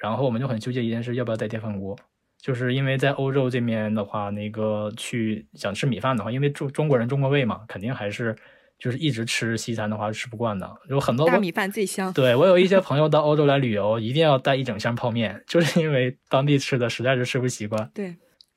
[0.00, 1.96] 然后我们就很纠结一件事，要不要带电饭锅？
[2.40, 8.36] 就是因为在欧洲这边的话，那个去想吃米饭的话，因为中中国人中国胃嘛，肯定还是
[8.78, 10.70] 就是一直吃西餐的话吃不惯的。
[10.88, 12.12] 有很多大米饭最香。
[12.12, 17.90] 对我有一些朋友到欧洲来旅游，一定要带一整箱泡面， 就是因为当地吃的实在是吃不习惯。
[17.94, 18.14] 对。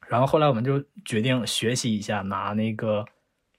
[0.07, 3.05] 然后后来我们就决定学习一下，拿那个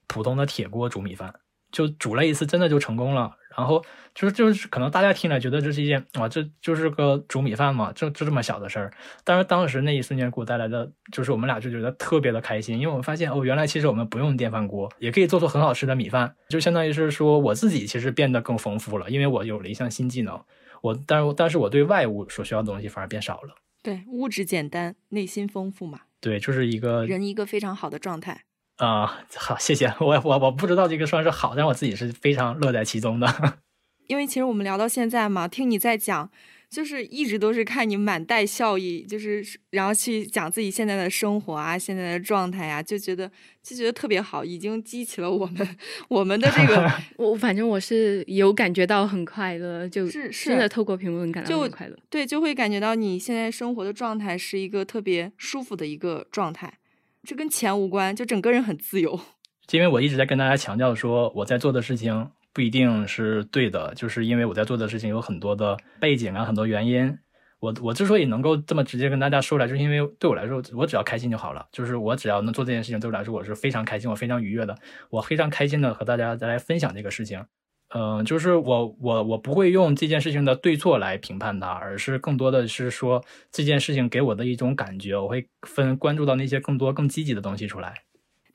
[0.07, 1.33] 普通的铁锅煮米饭，
[1.71, 3.37] 就煮了一次，真的就成功了。
[3.57, 3.83] 然后
[4.15, 8.91] 就是就是可能大家听了觉得这是一件啊，这就是个煮米饭嘛，就就这么小的事儿。
[9.23, 20.41] 但是当时那一瞬间给我带来的，就是我们俩就觉得特别的开心，因为我们发现哦，原来其实我们不用电饭锅也可以做出很好吃的米饭，就相当于是说我自己其实变得更丰富了，因为我有了一项新技能。
[20.81, 23.55] 我但是但是我对外物所需要的东西反而变少了。
[23.83, 26.01] 对，物质简单，内心丰富嘛。
[26.19, 28.43] 对，就是一个人一个非常好的状态。
[28.81, 33.27] 啊，好，谢谢我我我不知道这个算是好，但我自己是非常乐在其中的。
[34.09, 36.27] 因为其实我们聊到现在嘛，听你在讲，
[36.67, 43.29] 就是一直都是看你满带笑意，就是然后去讲自己现在的生活啊，现在的状态啊，就觉得
[43.61, 45.77] 就觉得特别好，已经激起了我们
[46.09, 56.79] 我们的这个， 我反正我是有感觉到很快乐，就是真的透过屏幕感到很快乐，对，就会感觉到你现在生活的状态是一个特别舒服的一个状态。
[57.23, 59.19] 这跟钱无关，就整个人很自由。
[59.71, 67.17] 因为我一直在跟大家强调说，我在做的事情不一定是对的，就是因为我在做的事情有很多的背景啊，很多原因。
[67.59, 71.65] 我我之所以能够这么直接跟大家说来，就是因为对我来说，我只要开心就好了。
[71.71, 74.75] 就是我只要能做这件事情，对我来说我是非常开心，我非常愉悦的。
[75.11, 77.45] 我非常开心的和大家再来分享这个事情。
[77.93, 88.03] 嗯，就是我我我不会用这件事情的对错来评判它，而是更多的是说这件事情给我的一种感觉，我会分关注到那些更多更积极的东西出来。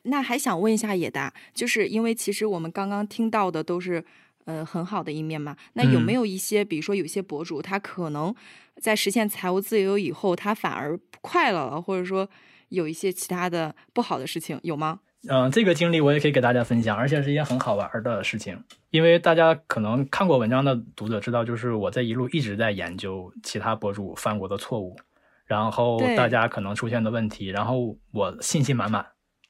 [0.05, 4.03] 那还想问一下野大，就是因为其实我们刚刚听到的都是
[4.47, 8.35] 呃很好的一面嘛，那有没有一些，比如说有些博主他可能
[8.81, 12.27] 在实现财务自由以后，他反而不快乐了，或者说
[12.71, 15.01] 有一些其他的不好的事情，有吗？
[15.29, 18.63] 嗯，这个经历我也可以给大家分享，而且是一件很好玩的事情。
[18.91, 24.97] 因为大家可能看过文章的读者知道，就是我在一路一直在研究其他博主犯过的错误，
[25.45, 29.05] 然后大家可能出现的问题，然后我信心满满，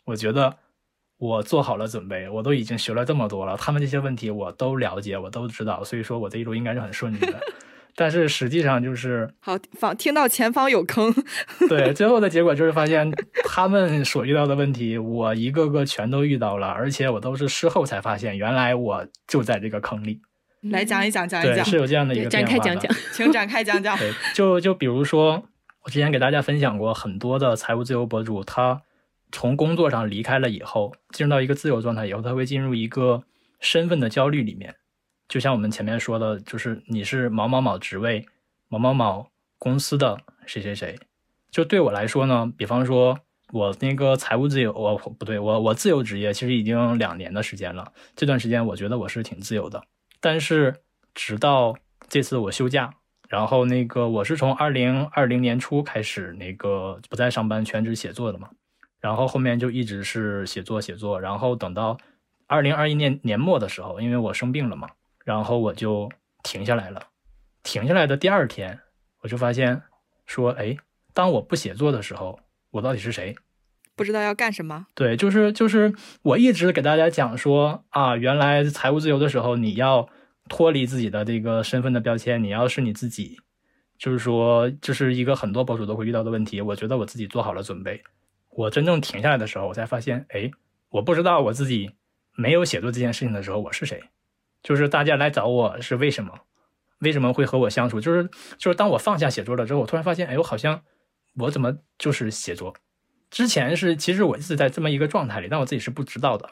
[0.05, 0.57] 我觉得
[1.19, 7.41] 我做好了准备，我都已经学了这么多了，他们这些问题我都了解，我都知道，所以说我这一路应该是很顺利的。
[7.99, 11.13] 但是实际上就是好，方听到前方有坑，
[11.69, 13.11] 对，最后的结果就是发现
[13.45, 20.21] 他们所遇到的问题，我一个个全都遇到了，而且我都是事后才发现，原来我就在这个坑里。
[20.71, 23.97] 来讲一讲，讲一讲，是有这样的一个展开讲讲，请展开讲讲。
[23.97, 25.43] 对，就就比如说，
[25.85, 28.83] 我之前给大家分享过很多的财务自由博主，他
[29.33, 33.23] 从工作上离开了以后，进入到一个自由状态以后，他会进入一个
[33.61, 34.75] 身份的焦虑里面。
[35.29, 38.27] 就像我们前面说的，就是你是某某某职位、
[38.69, 40.99] 某某某公司的谁谁谁。
[41.51, 43.19] 就对我来说呢，比方说
[43.51, 47.93] 我那个财务自由，我不对我我自由职业其实已经两年的时间了。
[48.15, 49.83] 这段时间我觉得我是挺自由的。
[50.21, 50.75] 但是
[51.15, 51.75] 直到
[52.09, 52.95] 这次我休假，
[53.29, 58.51] 然后那个我是从二零二零年初开始那个不再上班，全职写作的嘛。
[59.01, 61.97] 然后后面就一直是写作写作，然后等到
[62.47, 64.89] 二零二一年年末的时候，因为我生病了嘛。
[65.27, 66.09] 然后我就
[66.45, 67.03] 停下来了，
[67.65, 68.79] 停下来的第二天，
[69.23, 69.83] 我就发现
[70.25, 70.77] 说，哎，
[71.13, 72.39] 当我不写作的时候，
[72.71, 73.35] 我到底是谁？
[73.97, 74.87] 不知道要干什么。
[74.95, 80.09] 对，就是就是我一直给大家讲说啊，原来财务自由的时候，你要
[80.49, 83.41] 脱离自己的这个身份的标签，你要是你自己，
[83.99, 86.61] 就是说这是一个很多博主都会遇到的问题。
[86.61, 88.01] 我觉得我自己做好了准备，
[88.51, 90.49] 我真正停下来的时候，我才发现，哎，
[90.91, 91.91] 我不知道我自己
[92.37, 94.01] 没有写作这件事情的时候，我是谁。
[94.67, 96.41] 就是大家来找我是为什么？
[96.99, 98.01] 为什么会和我相处？
[98.01, 100.83] 就是就是当我放下写作了之后，我突然发现，哎，我好像
[101.37, 102.75] 我怎么就是写作？
[103.31, 106.51] 之前是其实我一直在这么一个状态里，但我自己是不知道的。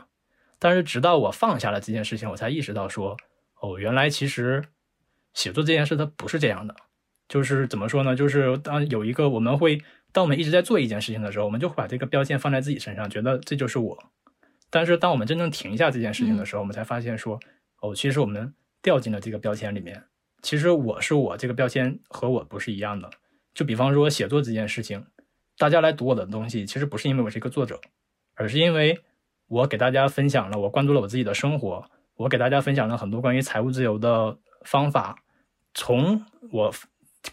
[0.61, 3.17] 但是直到我放下了这件事情，我才意识到说，
[3.61, 4.63] 哦，原来其实
[5.33, 6.77] 写作这件事它不是这样的。
[7.27, 8.15] 就是怎么说呢？
[8.15, 13.99] 就是当有一个我们会当我们一直在做一件事情的时候，我们就会把这个标签放在自己身上，觉得这就是我。
[14.71, 17.41] 但是当我们真正停下这件事情的时候，我们才发现说。
[17.85, 20.03] 哦，其实我们掉进了这个标签里面。
[20.41, 23.11] 其实我是我这个标签和我不是一样的。
[23.53, 25.05] 就比方说写作这件事情，
[25.59, 27.79] 大家来读我的东西，其实不是因为我是一个作者，
[28.37, 28.99] 而是因为
[29.49, 31.85] 我给大家分享了，我关注了我自己的生活，
[32.17, 35.19] 我给大家分享了很多关于财务自由的方法。
[35.75, 36.73] 从我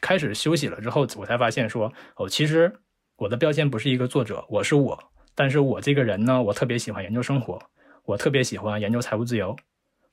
[0.01, 2.73] 开始休息了之后，我才发现说，哦，其实
[3.15, 5.01] 我的标签不是一个作者，我是我。
[5.33, 7.57] 但是我这个人呢，我特别喜欢研究生活，
[8.03, 9.55] 我特别喜欢研究财务自由。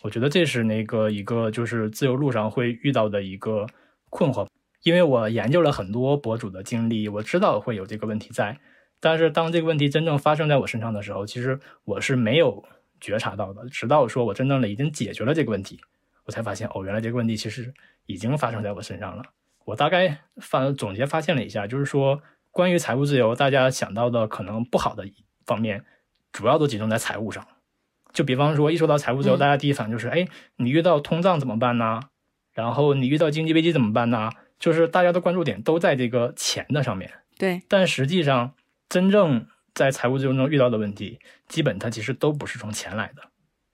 [0.02, 3.66] 我觉得这是那个一个就是自由路上会遇到的一个
[4.10, 4.46] 困惑。
[4.84, 8.58] 因为我研究了很多博主的经历，我知道会有这个问题在。
[9.00, 12.64] 但是当这个问题真正发生在我身上的时候，其实我是没有
[13.00, 13.68] 觉察到的。
[13.68, 15.80] 直到说我真正的已经解决了这个问题，
[16.24, 17.74] 我才发现哦，原来这个问题其实
[18.06, 19.24] 已经发生在我身上了。
[19.64, 22.22] 我大概发总结发现了一下，就是说
[22.52, 25.04] 关于财务自由，大家想到的可能不好的
[25.44, 25.84] 方面，
[26.32, 27.44] 主要都集中在财务上。
[28.18, 32.00] 就比方说，一说到财务自由，大家第一反应就是：哎，你遇到通胀怎么办呢？
[32.52, 34.32] 然后你遇到经济危机怎么办呢？
[34.58, 37.12] 就是大家的关注点都在这个钱的上面。
[37.38, 38.54] 对，但实际上。
[38.88, 43.22] 真正在财务自由中遇到的问题，基本它其实都不是从钱来的，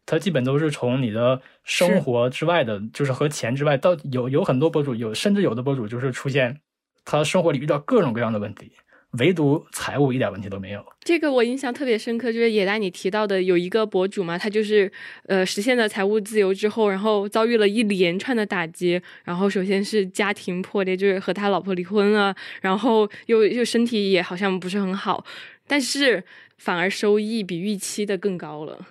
[0.04, 6.60] 它基本都是从你的生活之外的，就是和钱之外，到有有很多博主有，甚至有的博主就是出现
[7.04, 8.72] 他生活里遇到各种各样的问题。
[9.18, 10.84] 唯独财务一点问题都没有。
[11.00, 14.90] 这个我印象特别深刻，就是野大你提到的有一个博主嘛，他就是
[15.26, 19.00] 呃实现了财务自由之后，然后遭遇了一连串的打击。
[19.24, 25.24] 然后首先是家庭破裂，就是和他老婆离婚了，然后又 又身体也好像不是很好，
[25.66, 26.24] 但是
[26.58, 28.86] 反而收益比预期的更高了。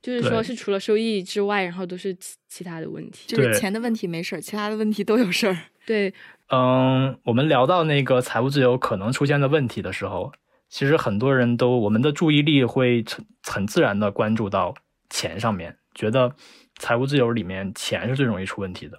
[0.00, 3.24] 就是说是除了收益之外，然后都是其其他的问题。
[3.26, 5.58] 就是钱的问题没事儿，其他的问题都有事儿。
[5.84, 6.14] 对。
[6.50, 10.32] 嗯，我们聊到那个财务自由可能出现的问题的时候，
[10.70, 13.04] 其实很多人都我们的注意力会
[13.42, 14.74] 很自然的关注到
[15.10, 16.34] 钱上面，觉得
[16.78, 18.98] 财务自由里面钱是最容易出问题的。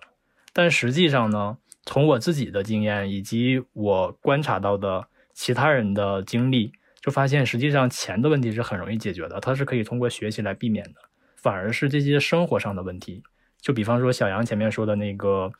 [0.54, 6.72] 但实际上呢，从我自己的经验以及我观察到的其他人的经历，
[7.02, 11.02] 就发现实际上钱的问题是很容易解决的，它是可以通过学习来避免的。
[11.36, 13.24] 反而是这些生活上的问题，
[13.60, 15.52] 就比方说小杨前面说的那个。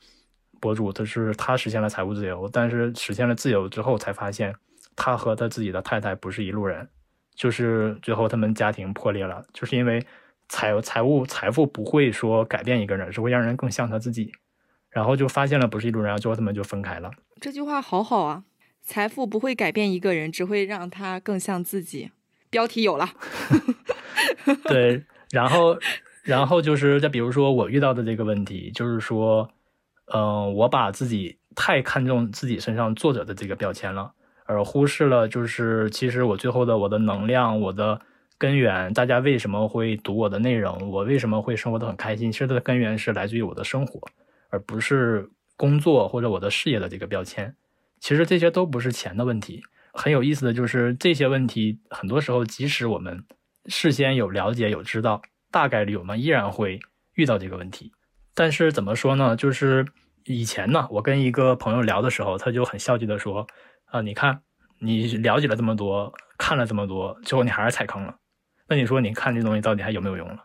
[0.60, 4.54] 博主他是他实现了财务自由，但是实现了自由之后才发现，
[4.94, 6.86] 他和他自己的太太不是一路人，
[7.34, 10.04] 就是最后他们家庭破裂了，就是因为
[10.50, 14.30] 财财务财富不会说改变一个人，是会让人更像他自己，
[14.90, 17.10] 然后就发现了不是一路人，然后最后他们就分开了。
[17.40, 18.44] 这句话好好啊，
[18.82, 22.10] 财富不会改变一个人，只会让他更像自己。
[22.50, 23.08] 标题有了，
[24.68, 25.78] 对，然后
[26.22, 29.50] 然后就是再比如说我遇到的这个问题，就是说。
[30.12, 34.12] 嗯，我把自己太看重自己身上作者的这个标签了，
[34.44, 38.00] 而忽视了就是其实我最后的我的能量，我的
[38.36, 42.32] 根源，大家为什么会读我的内容，我为什么会生活的很开心？
[42.32, 44.00] 其实它的根源是来自于我的生活，
[44.48, 47.54] 而不是工作或者我的事业的这个标签。
[48.00, 49.62] 其实这些都不是钱的问题。
[49.92, 53.24] 很有意思的就是这些问题，很多时候即使我们
[53.66, 56.80] 事先有了解有知道，大概率我们依然会
[57.14, 57.92] 遇到这个问题。
[58.34, 59.36] 但是怎么说呢？
[59.36, 59.86] 就是
[60.24, 63.46] 以前呢，我跟一个朋友聊的时候，他就很消极的说
[63.90, 64.42] ：“啊，你看，
[64.78, 68.14] 你了解了这么多，看了这么多，最后你还是踩坑了。
[68.68, 70.44] 那你说，你看这东西到底还有没有用了？”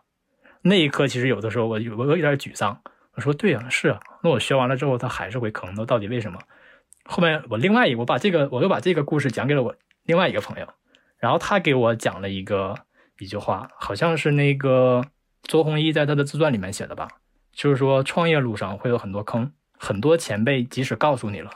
[0.62, 2.80] 那一刻，其实有的时候我我有点沮丧。
[3.14, 6.38] 我说：“对啊，是啊，那我学完了之后，他还是会坑，那到底为什么？”
[7.08, 10.66] 后面我另外一我把这个我又把这个故事讲给了我另外一个朋友，
[11.18, 12.74] 然后他给我讲了一个
[13.20, 15.04] 一句话，好像是那个
[15.44, 17.08] 周鸿祎在他的自传里面写的吧。
[17.56, 21.50] 就是说，创业路上会有很多坑，很多前辈即使告诉你了，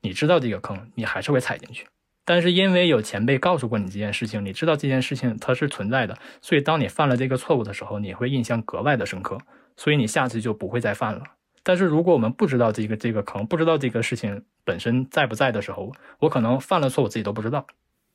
[0.00, 1.86] 你知道这个坑，你还是会踩进去。
[2.24, 9.38] 但是因为有前辈告诉过你这件事情，你知道这件事情它是存在的，所以当你犯了这个错误的时候，你会印象格外的深刻，
[9.76, 11.22] 所以你下次就不会再犯了。
[11.62, 17.66] 但是如果我们不知道这个这个坑，不知道这个事情本身在不在的时候，我可能犯了错，我自己都不知道。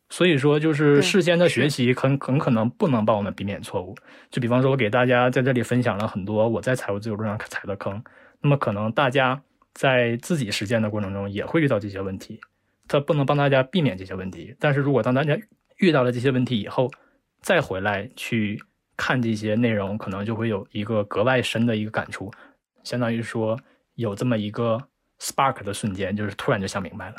[0.09, 3.95] 所以说，就是事先的学习很很可能不能帮我们避免错误。
[4.29, 8.03] 就比方说，我给大家在这里分享了很多我在财务自由路上踩的坑，
[8.41, 9.41] 那么可能大家
[9.73, 12.39] 在自己实践的过程中也会遇到这些问题。
[12.87, 15.35] 它不能帮大家避免这些问题，但是如果当大家
[15.77, 16.91] 遇到了这些问题以后，
[17.41, 18.61] 再回来去
[18.95, 22.31] 看这些内容，可能就会有一个格外深的一个感触，
[22.83, 23.59] 相当于说
[23.95, 24.79] 有这么一个
[25.19, 27.15] spark 的瞬间，就是突然就想明白了。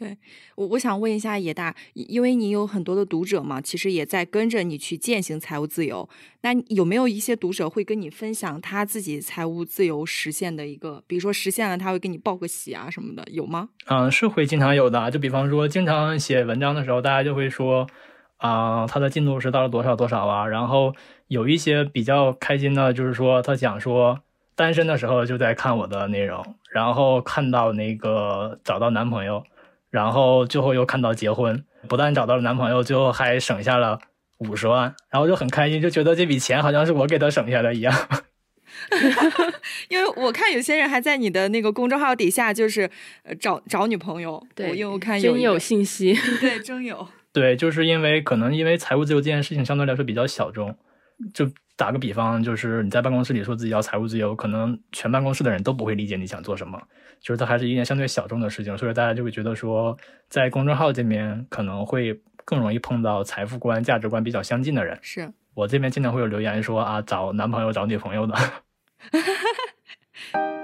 [0.00, 0.16] 对
[0.54, 6.08] 我，我想问一下野大，因为你有很多的读者嘛，其实也在跟着你去践行财务自由。
[6.40, 13.68] 那有没有一些读者会跟你分享他自己财务自由实现的一个，比如说实现了，他会给你报个喜啊什么的，有吗？
[13.88, 15.10] 嗯，是会经常有的。
[15.10, 17.86] 就比方说，经常写文章的时候，大家就会说，
[18.38, 20.46] 啊，他的进度是到了多少多少啊。
[20.46, 20.94] 然后
[21.28, 24.18] 有一些比较开心的，就是说他讲说，
[24.54, 26.42] 单身的时候就在看我的内容，
[26.72, 29.44] 然后看到那个找到男朋友。
[29.90, 33.98] 然后最后又看到结婚，不但找到了男朋友，最后还省下了
[34.38, 37.94] 五十万，然后就很开心，就觉得这笔钱好像是我给他省下的一样。
[39.88, 42.88] 因为我看有些人还在你的那个公众号底下，就是
[43.24, 44.42] 呃找找女朋友。
[44.54, 46.16] 对，因为我看真有信息。
[46.40, 47.06] 对，真有。
[47.32, 50.76] 对，就是因为可能因为财务自由这件事情相对来说比较小众，
[51.34, 56.78] 就打个比方，就是你在办公室里说自己要财务自由，可能全办公室的人都不会理解你想做什么，
[57.20, 59.96] 就是它还是一件相对小众的事情，所以大家就会觉得说，
[60.28, 64.98] 在公众号这边可能会更容易碰到财富观、价值观比较相近的人。
[65.00, 68.34] 是我这边经常会有留言说啊，找男朋友、找女朋友的。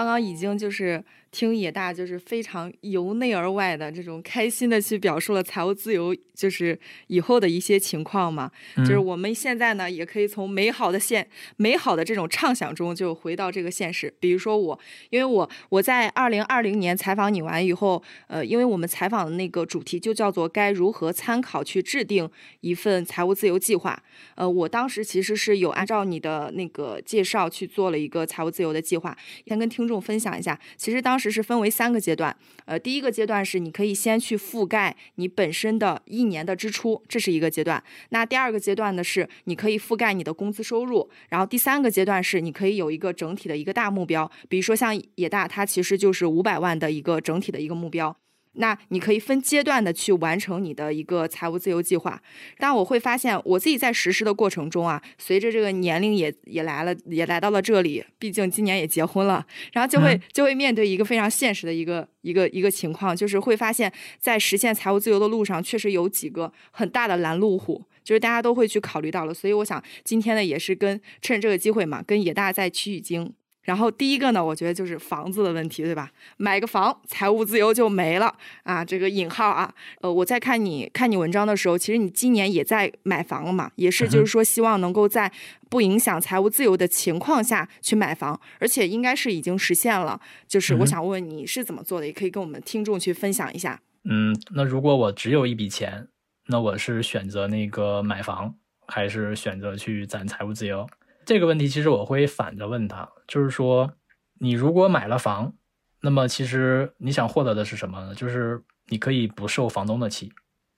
[0.00, 6.78] 刚刚已经就是听野大就是非常由内而外的这种 开心的去表述了财务自由就是
[7.08, 11.28] 以后的一些情况嘛，就是我们现在呢也可以从美好的现
[11.58, 14.10] 美好的这种畅想中就回到这个现实。
[14.18, 14.80] 比如说我，
[15.10, 22.26] 因为我我在二零二零年采访你完以后，呃，因为我们采访的那个主题就叫做该如何参考去制定
[22.62, 24.02] 一份财务自由计划，
[24.34, 29.14] 呃，我当时其实是有按照你的那个介绍去做了一个财务自由的计划，
[29.46, 29.89] 先跟听。
[29.90, 32.34] 众分享一下，其实当时是分为三个阶段。
[32.64, 37.82] 呃，第一个阶段是你可以先去覆盖你本身的一年的支出，这是一个阶段。
[38.10, 41.10] 那第二个阶段呢是你可以覆盖你的工资收入。
[41.28, 48.16] 然后第三个阶段是你可以有一个整体的一个大目标，比如说像野大，它其实就是五百万的一个整体的一个目标。
[48.54, 52.20] 那你可以分阶段的去完成你的一个财务自由计划，
[52.58, 73.32] 但我会发现我自己在实施的过程中啊，随着这个年龄也也来了，也来到了这里，毕竟今年也结婚了，然后就会就会面对一个非常现实的一个一个一个情况，就是会发现，在实现财务自由的路上，确实有几个很大的拦路虎，就是大家都会去考虑到了，所以我想今天呢，也是跟趁这个机会嘛，跟野大在取取经。
[73.62, 76.10] 然后第一个呢，我觉得就是房子的问题，对吧？
[76.38, 78.84] 买个房，财务自由就没了啊！
[78.84, 85.30] 这个引号啊，呃，我在看你看你文章的时候，其实你今年也在买房了嘛，也是就是说希望能够在
[85.68, 90.20] 不影响财务自由的情况下去买房，而且应该是已经实现了。
[90.48, 93.80] 就是我想问问你是怎么做的，也可以跟我们听众去分享一下。
[94.04, 96.08] 嗯，那如果我只有一笔钱，
[96.46, 98.54] 那我是选择那个买房，
[98.86, 100.88] 还是选择去攒财务自由？
[101.24, 103.92] 这个问题其实我会反着问他，就是说，
[104.38, 105.54] 你如果买了房，
[106.00, 108.14] 那么其实你想获得的是什么呢？
[108.14, 110.32] 就是你可以不受房东的气，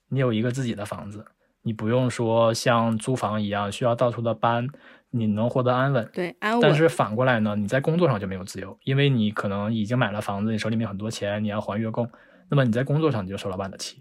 [0.08, 1.24] 你有一个自己的房子，
[1.62, 4.66] 你不用说像租房一样需要到处的搬，
[5.10, 6.10] 你能获得安稳。
[6.12, 6.60] 对，安稳。
[6.60, 12.10] 但是反过来呢，你在工作上就没有自由，因为你可能已经买了房子，你手里面很多钱，你要还月供，
[12.50, 14.00] 那么你在工作上你就受老板的气。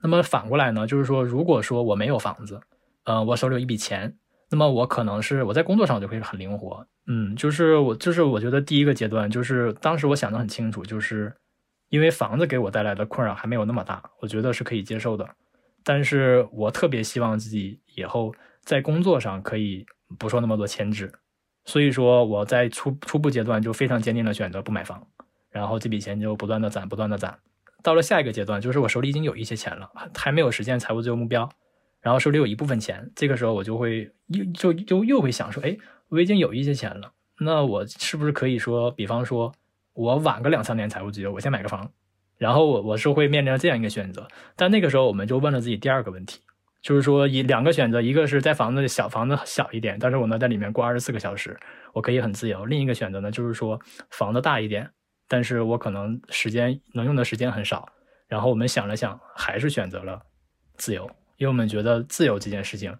[0.00, 2.60] 那么反过来呢，就是说，如果说我没有房子，
[3.04, 4.16] 呃，我手里有一笔钱。
[4.52, 11.34] 那么我可能是我在工作上我就会很灵活，嗯，就是我就是我觉得第一个阶段就是当时我想的很清楚，就是
[11.88, 15.26] 因为房子给我带来的困扰还没有那么大，我觉得是可以接受的。
[15.82, 19.86] 但是我特别希望自己以后在工作上可以
[20.18, 21.10] 不受那么多牵制，
[21.64, 25.06] 所以说我在初初步阶段就非常坚定的选择不买房，
[25.50, 27.38] 然后这笔钱就不断的攒，不断的攒，
[27.82, 31.48] 到了下一个阶段，就是我手里已经有一些钱了，还没有实现财务自由目标。
[32.02, 35.76] 然后手里有一部分钱，这个时候我就会又就就又会想说，哎，
[36.08, 39.52] 我已经有一些钱了，那我是不是可以说，比方说，
[39.94, 41.90] 我晚个两三年财务自由，我先买个房，
[42.38, 44.26] 然后我我是会面临着这样一个选择。
[44.56, 46.40] 但那个时候我们就问了自己第二个问题，
[46.82, 51.56] 就是说以两个选择，一个是在房子小房子小一点，但是我能在里面过二十四个小时，
[51.92, 53.80] 我可以很自由；另一个选择呢，就是说
[54.10, 54.90] 房子大一点，
[55.28, 57.88] 但是我可能时间能用的时间很少。
[58.26, 60.20] 然后我们想了想，还是选择了
[60.76, 61.08] 自由。
[61.42, 62.96] 因为我们觉得自由这件事情，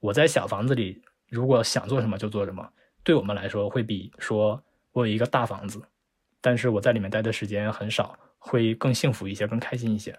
[0.00, 2.70] 我在小房子里，如果想做什么就做什么，
[3.02, 5.80] 对我们来说会比说我有一个大房子，
[6.42, 10.14] 但是我在里面待的时间很少，会更幸福一些，更开心一些。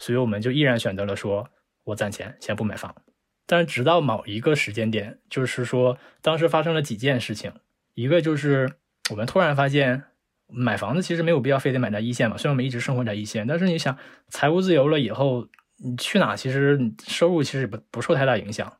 [0.00, 1.48] 所以我们就毅然选择了说，
[1.84, 2.92] 我攒钱先不买房。
[3.46, 7.52] 但是直到某一个时间点，就是说当时发生了几件事情，
[7.94, 8.68] 一个就是
[9.10, 10.02] 我们突然发现，
[10.48, 12.36] 买房子其实没有必要非得买在一线嘛。
[12.36, 13.96] 虽然我们一直生活在一线，但是你想
[14.26, 15.46] 财务自由了以后。
[15.84, 18.72] 你去哪，其实收入其实不不受太大影响，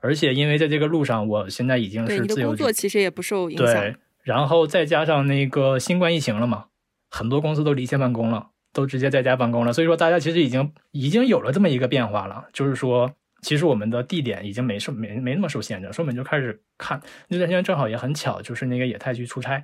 [0.00, 2.48] 而且因为在这个路上，我现在已经是自由。
[2.48, 3.66] 工作其实也不受影响。
[3.66, 6.66] 对，然后再加上那个新冠疫情了嘛，
[7.08, 19.62] 很多公司都离线办公了，都直接在家办公了，所以说大家其实已经已经有了这么一个变化了，就是说，其实我们的地点已经没受没没那么受限制，所以我们就开始看那段时间正好也很巧，就是那个野太去出差，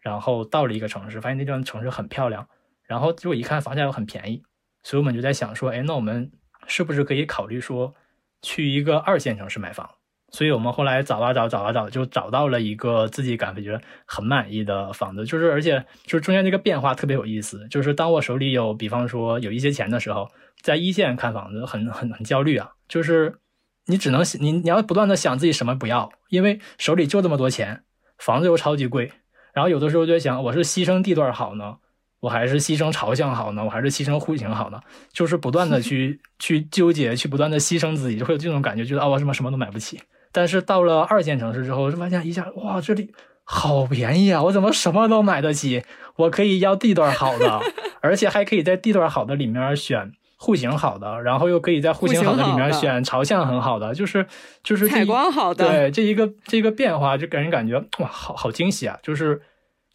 [0.00, 2.46] 然后到了一个城市，发现那段城市很漂亮，
[2.86, 4.42] 然后结果一看房价又很便宜。
[4.82, 6.30] 所以我们就在想说，哎，那我们
[6.66, 7.94] 是不是可以考虑说，
[8.42, 9.88] 去一个二线城市买房？
[10.30, 15.24] 所以我们后来找啊找，找啊找，就找到了一个自己感觉很满意的房子。
[15.24, 17.66] 就是而且就是中间这个变化特别有意思。
[17.70, 22.72] 就是当我手里有，比方说有一些钱的时候，在一线看房子很很很焦虑啊。
[22.86, 23.38] 就是
[23.86, 27.84] 你只能你你要不断的想自己什么不要，因为手里就这么多钱，
[28.18, 29.10] 房子又超级贵，
[29.54, 31.78] 然后有的时候就想，我是牺牲地段好呢，
[32.20, 34.80] 我还是牺牲朝向好呢，我还是牺牲户型好呢？
[35.12, 40.00] 就是不断的去 去纠结，去不断的牺牲自己，就会有这种感觉，觉得啊，我什么什么都买不起。
[40.32, 43.10] 但是到了二线城市之后，就发现一下，哇，这里
[43.44, 44.42] 好便宜啊！
[44.42, 45.82] 我怎么什么都买得起？
[46.16, 47.60] 我可以要地段好的，
[48.00, 50.12] 而且还可以在地段好的里面选。
[50.40, 54.24] 户型好的，然后又可以在户型好的里面选朝向很好的，就是
[54.62, 58.96] 就是采光好的，对这一个这个变化就给人感觉哇，好好惊喜啊！
[59.02, 59.42] 就是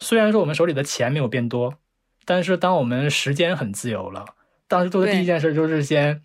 [0.00, 1.72] 虽然说我们手里的钱没有变多，
[2.24, 4.24] 但是当我们时间很自由了，
[4.68, 6.22] 当时做的第一件事就是先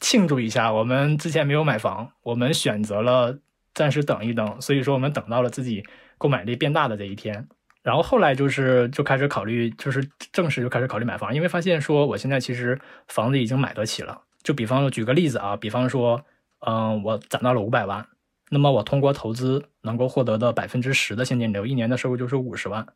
[0.00, 3.38] 庆祝一下，我们之前没有买房，我们选择了
[3.74, 5.84] 暂时等一等，所以说我们等到了自己
[6.16, 7.48] 购买力变大的这一天。
[7.82, 14.20] 然后后来就是就开始考虑，就是正式就开始考虑买房，因为发现说我现在其实房子已经买得起了。
[14.42, 16.22] 就比方说举个例子啊，比方说，
[16.66, 18.06] 嗯，我攒到了五百万，
[18.50, 22.86] 那么我通过投资能够获得的百分之十的现金流，一年的收入就是五十万。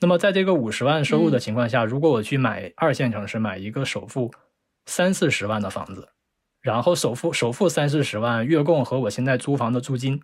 [0.00, 4.32] 那么在这个五十万收入的情况下，如果我去买二线城市买一个首付
[4.86, 6.08] 三四十万的房子，
[6.62, 10.20] 然后首付首付三四十万，月供和我现在租房的租金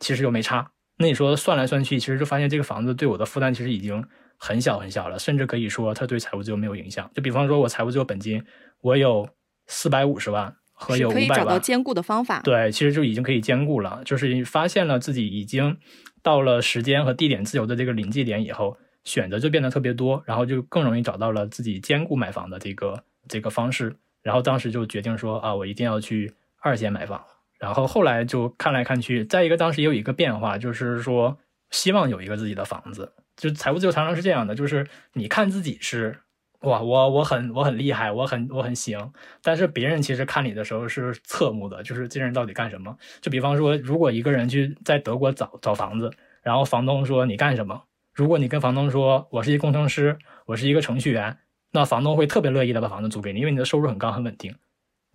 [0.00, 0.72] 其实又没差。
[0.98, 4.04] 那你说算来算去，其实就发现这个房子对我的负担其实已经
[4.36, 7.10] 很小很小了，甚至可以说它对财务自由没有影响。
[7.14, 8.44] 就比方说，我财务自由本金
[8.80, 9.28] 我有
[9.68, 12.40] 四百五十万和有五百万，可以找到兼顾的方法。
[12.40, 14.02] 对，其实就已经可以兼顾了。
[14.04, 15.78] 就是发现了自己已经
[16.22, 23.94] 到了时间和地点自由的这个临界点以后，选择就变得特别多，然后就更容易找到了自己兼顾买房的这个这个方式。
[24.22, 27.22] 然后当时就决定说啊，我一定要去二线买房。
[27.58, 31.38] 然后后来就看来看去，再一个当时也有一个变化，就是说
[31.70, 33.12] 希望有一个自己的房子。
[33.36, 36.16] 就财务自由常常是这样的，就是你看自己是
[36.60, 42.96] 哇，我我很我很厉害，我很我很行，但是别人其实看你的时候是侧目的，就是这人到底干什么？
[43.20, 46.10] 就比方说，如果一个人去在德国找找房子，
[46.42, 47.82] 然后房东说你干什么？
[48.14, 51.38] 如果你跟房东说我是一工程师，我是一个程序员，
[51.70, 54.54] 那房东会特别乐意的把房子租给你，因为你的收入很高很稳定。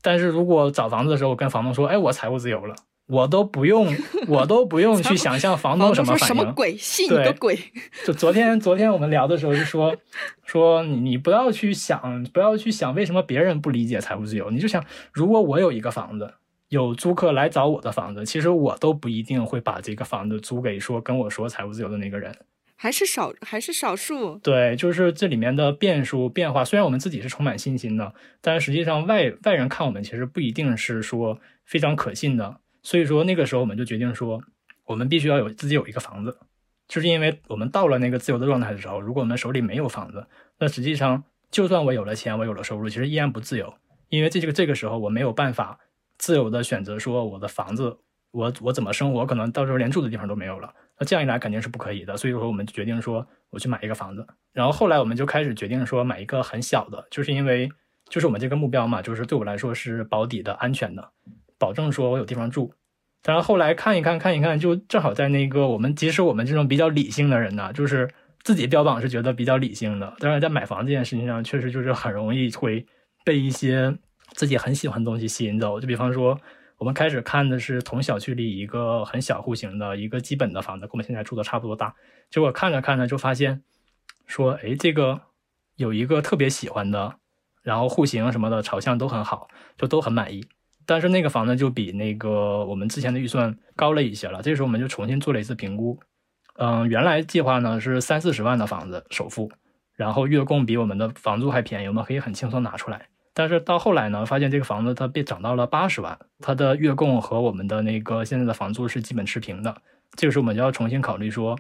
[0.02, 2.76] 但是如果找房子的时候，我跟房东说：“哎，我财务自由了，
[3.08, 3.94] 我都不用，
[4.28, 6.76] 我都不用去想象房东什么反应。”什么鬼？
[6.76, 7.58] 信你个鬼！
[8.04, 9.96] 就昨天，昨天我们聊的时候就说
[10.44, 14.84] 说你，你不要去想，不要去想为什么别人不理解财务自由，你就想，
[15.14, 16.34] 如果我有一个房子，
[16.70, 22.36] 有租客来找我的房子，其实我都不一定会把这个房子租给说跟我说财务自由的那个人。
[22.80, 24.38] 还是少，还是少数。
[24.38, 26.64] 对，就是这里面的变数变化。
[26.64, 32.62] 虽然我们自己是充满信心的，但是实际上外外人看我们，其实不一定是说非常可信的。
[32.84, 34.40] 所以说那个时候我们就决定说，
[34.86, 36.38] 我们必须要有自己有一个房子，
[36.88, 40.28] 就是因为我们到了那个自由的状态的时候，如果我们手里没有房子，
[40.60, 43.74] 那实际上就算我有了钱，我有了收入，其实依然不自由，
[44.10, 45.80] 因为这个这个时候我没有办法
[46.18, 47.98] 自由的选择说我的房子，
[48.32, 50.72] 我我怎么生活，可能到时候连住的地方都没有了。
[51.00, 57.70] 那这样一来肯定是不可以的，所以说我们决定说我去买一个房子，然后后来我们就开始决定说买一个很小的，就是因为
[58.10, 61.12] 就是我们这个目标嘛，就是对我来说是保底的、安全的，
[61.60, 62.74] 保证说我有地方住。
[63.22, 68.10] 但是后来看一看看一看，就正好在那个我们即使我们这种比较理性的人呢，就是
[68.42, 72.86] 自己标榜是觉得比较理性的，但是在买房这件事情上，确实就是很容易会
[73.24, 73.96] 被一些
[74.34, 76.40] 自己很喜欢的东西吸引走，就比方说。
[76.78, 81.96] 我们开始看的是同小区里一个很小户型的一个基本的房子，跟我们现在住的差不多大。
[82.30, 83.64] 结果看着看着就发现，
[84.28, 85.20] 说，哎，这个
[85.76, 87.16] 有一个特别喜欢的，
[87.64, 90.46] 然后户型什么的朝向都很好，就都很满意。
[90.86, 94.42] 但是那个房子就比那个我们之前的预算高了一些了。
[94.44, 96.00] 这时候我们就重新做了一次评估。
[96.58, 99.52] 嗯，原来计划呢是三四十万的房子首付，
[99.96, 103.08] 然后月供比我们的房租还便宜，我们可以很轻松拿出来。
[103.38, 109.80] 但是到后来呢，发现这个房子它被涨到了八十万，它的月供和我们的那个现在的房租是基本持平的。
[110.16, 111.56] 这个时候我们就要重新考虑说，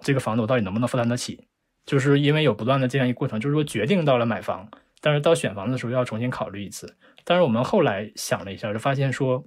[0.00, 1.48] 这个房子我到底能不能负担得起？
[1.86, 4.68] 就是因为有不断的这样一个过程，就是说决定到了买房，
[5.00, 6.98] 但是到选房的时候要重新考虑一次。
[7.24, 9.42] 但是我们后来想了一下，就发现说，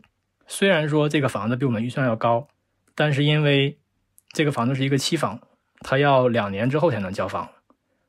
[0.47, 2.47] 虽然说这个房子比我们预算要高，
[2.95, 3.77] 但是因为
[4.33, 5.39] 这个房子是一个期房，
[5.81, 7.47] 它要两年之后才能交房，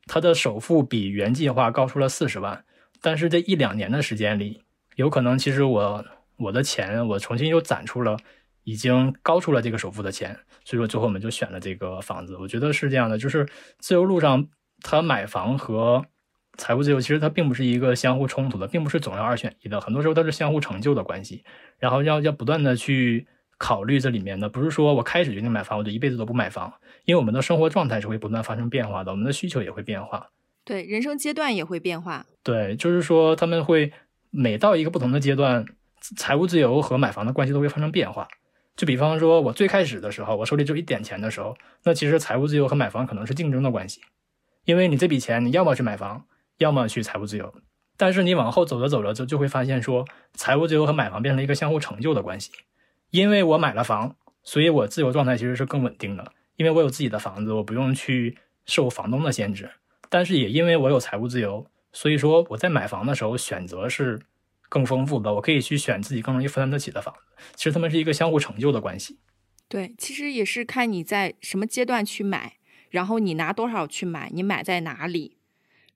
[0.06, 2.64] 它的首付比原计划高出了四十万。
[3.00, 4.62] 但是这一两年的时间里，
[4.96, 6.04] 有可能其实我
[6.36, 8.16] 我的钱我重新又攒出了，
[8.64, 12.36] 已经高出了这个首付的钱，所以说最后我们就选了这个房子。
[12.36, 13.46] 我觉得是这样的，就是
[13.78, 14.48] 自由路上，
[14.82, 16.04] 他买房和
[16.58, 21.44] 财务自由其实它并不是一个相互冲突的，并不是总要二选一的，很多时候都是相互成就的关系。
[21.78, 23.26] 然后要要不断的去
[23.58, 26.72] 考虑这里面的，不是说我开始决定买房，我就一辈子都不买房，
[27.04, 30.30] 因为我们的生活状态是会不断发生变化的，我们的需求也会变化。
[30.66, 32.26] 对，人生阶段也会变化。
[32.42, 33.92] 对，就是说他们会
[34.30, 35.64] 每到一个不同的阶段，
[36.16, 38.26] 财务自由和买房的关系都会发生变化。
[38.74, 44.00] 就比方说，我最开始的时候，我手里就一点钱的时候，那其实财务自由和买房可能是竞争的关系，
[44.64, 46.26] 因为你这笔钱你要么去买房，
[46.58, 47.54] 要么去财务自由。
[47.96, 50.04] 但是你往后走着走着，就就会发现说，
[50.34, 52.50] 财务自由和买房变成一个相互成就的关系。
[53.10, 58.36] 因为我买了房，所以我自由状态其实是更稳定的，因为我有自己的房子，我不用去
[58.66, 59.70] 受房东的限制。
[60.08, 64.20] 但是也因为我有财务自由，所以说我在买房的时候选择是。
[64.68, 67.20] 更丰富的，我可以去选自己更容易负担得起的房子。
[67.54, 69.16] 其实他们是一个相互成就的关系。
[69.68, 72.54] 对，其实也是看你在什么阶段去买，
[72.90, 75.36] 然后你拿多少去买，你买在哪里。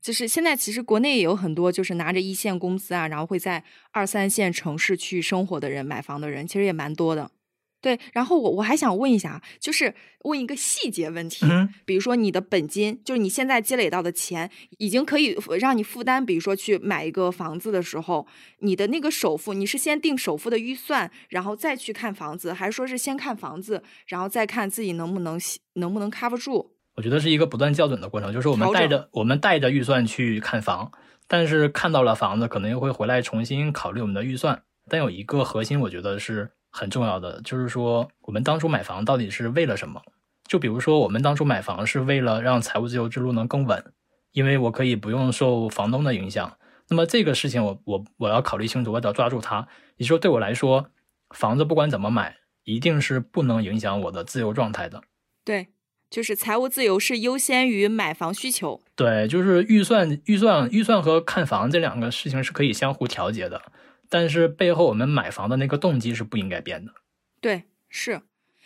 [0.00, 7.32] 就是现在，其实国内也有很多就是拿着一线工资啊，然后会在二三线城市去生活的人，买房的人其实也蛮多的。
[7.80, 11.46] 对，然后我我还想问一下，就是问一个细节问题，
[11.86, 18.26] 比如说你的本金，就是你现在积累到的钱，已经可以让你负担，比如说去买一个房子的时候，
[18.58, 25.40] 你的那个首付，你是先定首付的预算，然后再去看房子，还是说是先看房子，然后再看自己能不能
[25.74, 26.72] 能不能 cover 住？
[26.96, 30.92] 我觉得是一个不断校准的过程，就是我们带着我们带着预算去看房，
[31.26, 34.64] 但是看到了房子，可能又会回来重新考虑我们的预算。
[34.86, 36.50] 但有一个核心，我觉得是。
[36.70, 40.00] 很重要的就是说，我们当初买房到底是为了什么？
[40.48, 43.92] 就比如说，我们当初买房是为了让财务自由之路能更稳，
[44.32, 46.56] 因为我可以不用受房东的影响。
[46.88, 49.68] 那么这个事情，我我我要考虑清楚，我得要抓住它。
[49.96, 50.90] 也就是说，对我来说，
[51.34, 55.02] 房子不管怎么买，一定是不能影响我的自由状态的。
[55.44, 55.68] 对，
[56.10, 58.80] 就是财务自由是优先于买房需求。
[58.96, 63.62] 对，就是预算、预算、预算和看房这两个事情是可以相互调节的。
[64.10, 66.92] 但是背后我们买房的那个动机是不应该变的。
[67.40, 68.20] 对，是。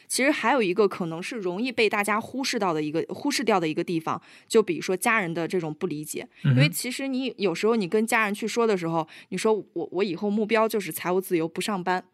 [0.07, 6.29] 其实还有一个可能是容易被大家忽视到的一个忽视掉的一个地方，就比如说家人的这种不理解。
[6.43, 12.05] 因为其实你有时候你跟家人去说的时候，你说我我以后目标就是财务自由，不上班。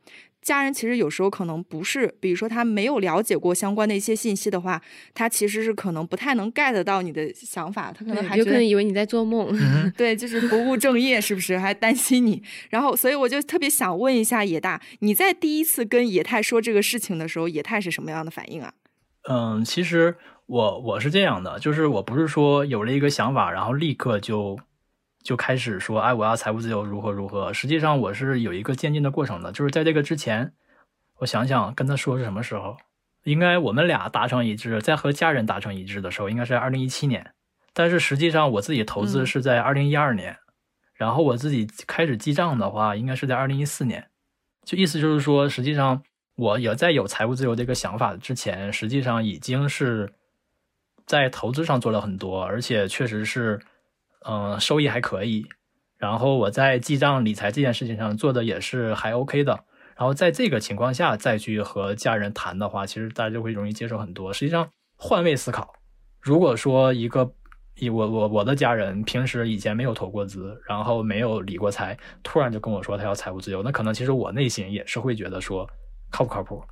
[0.43, 4.81] 家人其实有时候可能不是，比如说他没有了解过相关的一些信息的话，
[5.13, 9.55] 他其实是可能不太能 get 到你的想法，他可能还有可能以为你在做梦。
[9.97, 11.59] 对，就是不务正业，是不是？
[11.59, 12.43] 还担心你。
[12.71, 18.73] 然后，所以我就特别想问一下野大，你在第一次跟野太说这个事情的时候，野太是什么样的反应啊？
[19.29, 20.17] 嗯，其实
[20.47, 24.59] 我我是这样的，就是我不是说有了一个想法，然后立刻就。
[25.23, 27.53] 就开始说，哎，我要财务自由，如何如何？
[27.53, 30.53] 实际上我是有一个渐进的过程的，就是在这个之前，
[31.19, 32.79] 我想想跟他说是什么时候，
[33.25, 37.35] 应该我们俩达成一致，在和家人达成一致的时候，应该是二零一七年。
[37.75, 40.39] 但是实际上我自己投资是在二零一二年，
[40.95, 44.09] 然后我自己开始记账的话，应该是在二零一四年。
[44.65, 46.03] 就意思就是说，实际上
[46.37, 50.11] 我也在有财务自由这个想法之前，实际上已经是
[51.05, 53.61] 在投资上做了很多，而且确实是。
[54.27, 55.47] 嗯，收益还可以。
[55.97, 59.65] 然后我在记账理财这件事情上做的也是还 OK 的。
[59.97, 64.33] 然后在这个情况下再去和家人谈的话，其实大家就会容易接受很多。
[64.33, 65.75] 实际上换位思考，
[66.23, 67.31] 如果说一个
[67.77, 75.69] 以我我我的家人平时以前没有投过资，然后没有理过财，突然就跟我说他要财务自由，那可能其实我内心也是会觉得说
[76.11, 76.63] 靠不靠谱。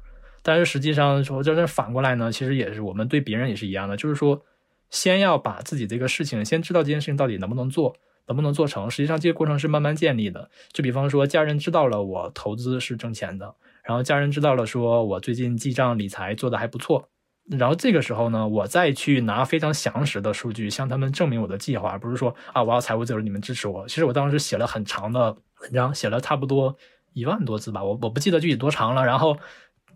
[0.43, 4.43] 但是实际上说这这反过来呢，其实也是我们对别人也是一样的，就是说。
[4.91, 7.95] 先要把自己这个事情，先知道这件事情到底能不能做，
[8.27, 8.91] 能不能做成。
[8.91, 10.51] 实际上，这个过程是慢慢建立的。
[10.73, 17.09] 就比方说，家人知道了我投资是挣钱的，然后家人知道了说我最近记账理财做的还不错，
[17.51, 23.87] 然后这个时候呢，我再去拿非常详实的数据向他们证明我的计划，而不是说啊我要财务自由，你们支持我。
[23.89, 26.77] 其实我当时写了很长的文章，写了差不多
[27.13, 29.05] 一万多字吧，我我不记得具体多长了。
[29.05, 29.37] 然后，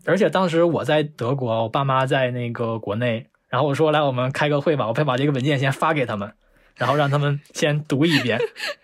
[0.04, 3.26] 而且当时我在德国，我爸妈在那个国内。
[3.52, 6.32] 然后我说来，我们开个会吧，我会把这个文件先发给他们，
[6.76, 8.40] 然后让他们先读一遍，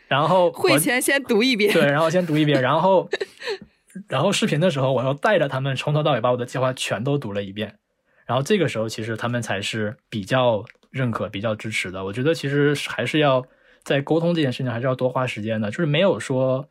[0.08, 3.08] 然后会前先读一遍，对，然后先读一遍，然后
[4.08, 7.78] 然后视频的时候，我又带着他们从头到尾把我的计划全都读了一遍，
[8.26, 12.04] 然后这个时候其实他们才是比较认可、比较支持的。
[12.04, 13.42] 我觉得其实还是要
[13.82, 16.68] 在沟通这件事情还是要多花时间的，就是没有说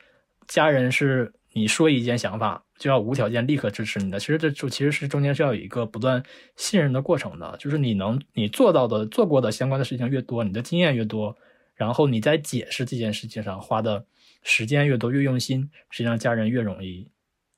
[0.48, 1.34] 家人是。
[1.54, 4.19] 你说一件想法，就要无条件立刻支持你的。
[4.19, 6.23] 其实这就其实是中间是要有一个不断
[6.55, 7.55] 信任的过程的。
[7.59, 11.36] 就是你能你做到的、做过的相关的事情越多，你的经验越多，
[11.75, 14.05] 然后你在解释这件事情上花的
[14.43, 17.11] 时间越多、越用心，实际上家人越容易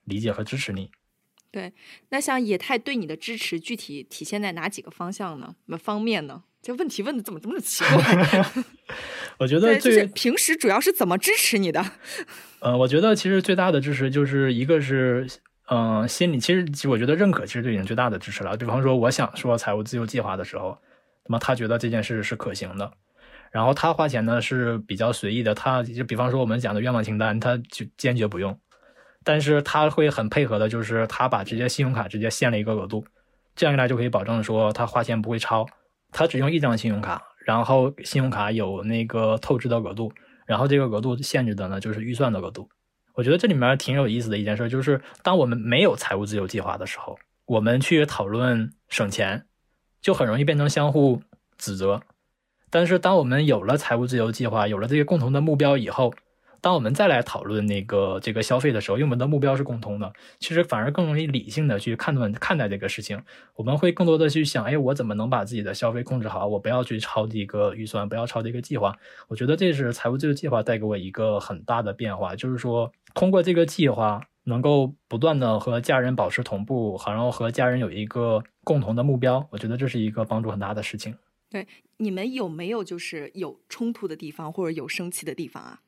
[0.05, 0.89] 理解和支持你。
[1.51, 1.73] 对，
[2.09, 5.55] 那像野太对你的支持，具体体现在哪几个方向呢？
[5.65, 6.43] 什么方面呢？
[6.61, 8.45] 这问题问的怎么这么奇怪？
[9.39, 11.83] 我觉得最平时主要是怎么支持你的？
[12.59, 15.25] 呃，我觉得其实最大的支持就是一个是，
[15.69, 16.39] 嗯，心理。
[16.39, 18.57] 其实我觉得认可其实就已经最大的支持了。
[18.57, 20.77] 比方说，我想说财务自由计划的时候，
[21.27, 22.91] 那么他觉得这件事是可行的，
[23.51, 25.55] 然后他花钱呢是比较随意的。
[25.55, 28.59] 他就比方说我们讲的愿望清单，他就坚决不用。
[29.23, 33.05] 但是他会很配合的，就是他把直接信用卡直接限了一个额度，
[33.55, 35.65] 这样一来就可以保证说他花钱不会超。
[36.11, 40.11] 他只用一张信用卡，然后信用卡有那个透支的额度，
[40.45, 42.69] 然后这个额度限制的呢就是预算的额度。
[43.13, 49.45] 我觉得这里面挺有意思的一件事，就是当我们没有财务自由计划的时候，我们去讨论省钱，
[50.01, 51.21] 就很容易变成相互
[51.57, 52.01] 指责。
[52.69, 56.13] 但是当我们有了财务自由计划，有了这个共同的目标以后，
[56.61, 63.21] 当我们再来讨论那个这个消费的时候，因为我们的目标是共通的，其实反而更容易理性的去判断看待这个事情。
[63.55, 66.47] 我们会更多的去想，哎，我怎么能把自己的消费控制好？
[66.47, 68.95] 我不要去超这个预算，不要超这个计划。
[69.27, 79.47] 我觉得这是财务自由计划带给我一个很大的变化，就是说通过这个计划，能够不断的和家人保持同步，好然后和家人有一个共同的目标。
[79.51, 81.15] 我觉得这是一个帮助很大的事情。
[81.49, 85.79] 对，你们有没有就是有冲突的地方，或者有生气的地方啊？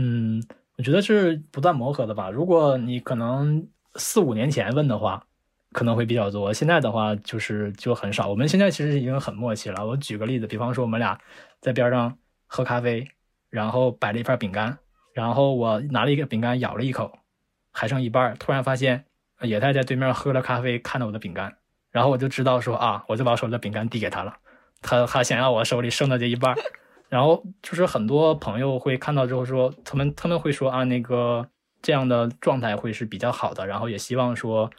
[0.00, 0.42] 嗯，
[0.76, 2.30] 我觉得是不断磨合的吧。
[2.30, 5.24] 如果你可能四五年前问的话，
[5.72, 6.52] 可能会比较多。
[6.54, 8.28] 现在的话，就是就很少。
[8.28, 9.84] 我们现在其实已经很默契了。
[9.84, 11.18] 我举个例子，比方说我们俩
[11.60, 13.06] 在边上喝咖啡，
[13.50, 14.78] 然后摆了一块饼干，
[15.12, 17.18] 然后我拿了一个饼干咬了一口，
[17.72, 19.04] 还剩一半，突然发现
[19.42, 21.56] 野太在对面喝了咖啡，看到我的饼干，
[21.90, 24.36] 然后我就知道说啊，我就把手里的饼干递给他了，
[24.80, 26.54] 他他想要我手里剩的这一半。
[27.08, 31.48] 然后就是很多朋友会看到之后说，他们他们会说啊，那个
[31.80, 34.70] 这样的状态会是比较好的，然后也希望说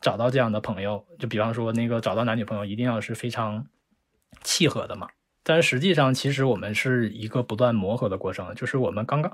[0.00, 3.66] 找到这样的朋友，就比方说那个找到男女朋友一定要是非常
[4.42, 5.08] 契合的嘛。
[5.42, 8.52] 但实际上，其实我们是一个不断磨合的过程。
[8.56, 9.30] 就是我们刚刚，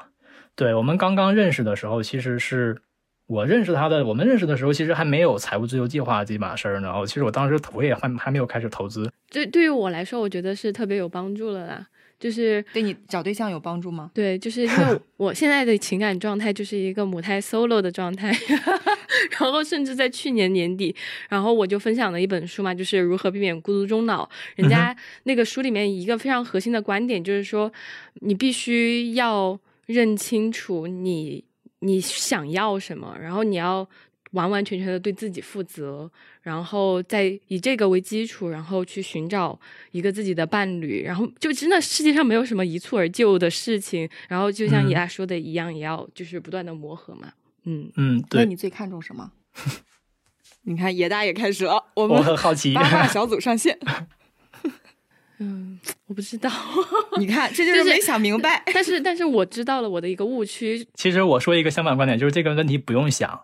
[0.55, 2.83] 对我们刚刚认识的时候，其实是
[3.27, 6.89] 我认识他的，我们认识的时候其实还没有财务自由计划这码事儿呢。
[6.89, 9.11] 然后其实我当时我也还还没有开始投资。
[9.31, 11.87] 对，对于我来说，我觉得是特别有帮助了啦。
[12.23, 14.13] 就是对你找对象有帮助吗？
[14.15, 18.33] 对，就是因为 我现在的情感状态就是一个母胎 solo 的状态，
[19.41, 20.95] 然后甚至在去年年底，
[21.29, 24.29] 然后我就分享了一本书嘛，就是如何避免孤独终老。
[24.55, 27.73] 人家那个书里面一个非常核心的观点就是说，
[28.21, 31.43] 你必须要认清楚你
[31.81, 33.89] 你想要什么，然后你要。
[34.33, 36.11] 完完全全的对自己负责，
[36.43, 39.59] 然后再以这个为基础，然后去寻找
[39.93, 47.33] 一个自己的伴侣，然后就真的世界上没有什么一蹴而就的事情，然后就像野大说的一样，也要就是不断的磨合嘛。
[47.65, 49.33] 嗯嗯，那你最看重什么？
[50.65, 53.79] 你看野大也开始了，我们我很好奇，八卦小组上线。
[55.39, 56.49] 嗯，我不知道。
[57.19, 58.63] 你看，这就是没想明白。
[58.73, 60.87] 但是，但是我知道了我的一个误区。
[60.95, 63.41] 其实我说一个相反观点，就是这个问题不用想。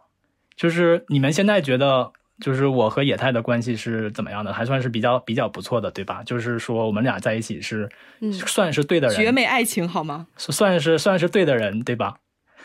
[0.59, 4.53] 就是你们现在觉得，就是我和野太的关系是怎么样的？
[4.53, 6.25] 还算是比较比较不错的，对吧？
[6.25, 7.89] 就是说我们俩在一起是，
[8.33, 10.27] 算是对的人，绝美爱情好吗？
[10.37, 12.17] 算是算是对的人，对吧？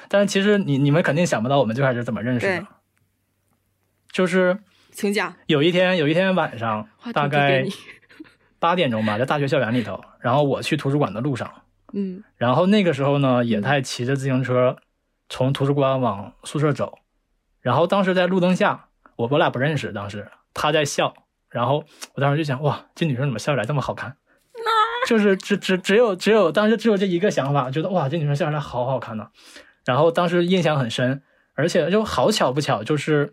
[0.09, 2.67] 但是其实你你们肯定想不到我们最开始怎么认识的，
[4.11, 4.57] 就是
[4.91, 5.35] 请讲。
[5.45, 7.63] 有一天有一天晚上，大概
[8.57, 11.61] 八点钟吧，在大学校园里头，然后我去图书馆的路上，
[11.93, 14.77] 嗯，然后那个时候呢，野太骑着自行车
[15.29, 16.97] 从图书馆往宿舍走。
[17.63, 21.15] 然后当时在路灯下，我我俩不认识，当时他在笑，
[21.49, 21.83] 然后
[22.13, 24.17] 我当时就想，哇，这女生怎么笑起来这么好看？
[25.07, 29.29] 就是只只只有只有当时只有这一个想法，觉得哇，这女生笑起来好好看呢。
[29.85, 31.23] 然后当时印象很深，
[31.55, 33.31] 而且就好巧不巧，就是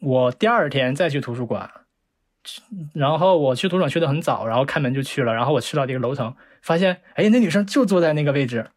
[0.00, 1.70] 我第二天再去图书馆，
[2.92, 8.70] 然后我去图书馆去的很早，然后开门就去了，然后我去到这个楼层，发现哎，那女生就坐在那个位置。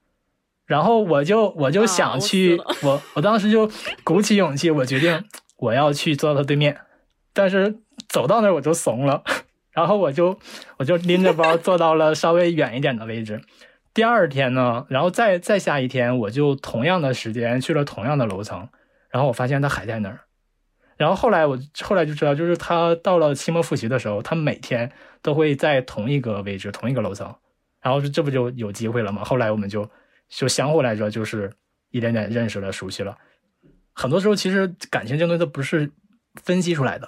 [0.66, 3.70] 然后我就我就想去，我我当时就
[4.04, 5.24] 鼓起勇气，我决定
[5.58, 6.78] 我要去坐到他对面，
[7.34, 9.24] 但是走到那儿我就怂了，
[9.72, 10.40] 然后我就
[10.78, 13.42] 我就拎着包坐到了稍微远一点的位置。
[13.94, 18.70] 第二天呢，然后再再下一天，我就同样的时间去了同样的楼层，
[19.10, 20.22] 然后我发现他还在那儿。
[20.96, 24.90] 然后后来我后来就知道，就是他到了期末复习的时候，他每天
[25.22, 27.36] 都会在同一个位置、同一个楼层，
[27.82, 29.26] 然后这不就有机会了吗？
[29.26, 29.90] 后来我们就。
[30.36, 31.54] 就相互来说，就是
[31.92, 33.16] 一点点认识了、熟悉了。
[33.94, 35.92] 很多时候，其实感情这东西它不是
[36.44, 37.08] 分析出来的，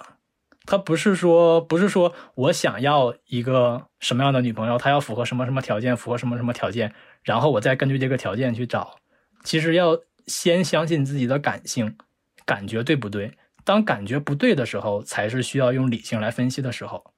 [0.64, 9.00] 它不是说不是说我想要一个什么样的女朋友，她要符合什么什么条件，符合什么什么条件，然后我再根据这个条件去找。
[9.42, 9.98] 其实要
[10.28, 11.96] 先相信自己的感性，
[12.44, 13.36] 感觉对不对？
[13.64, 17.12] 当感觉不对的时候，才是需要用理性来分析的时候，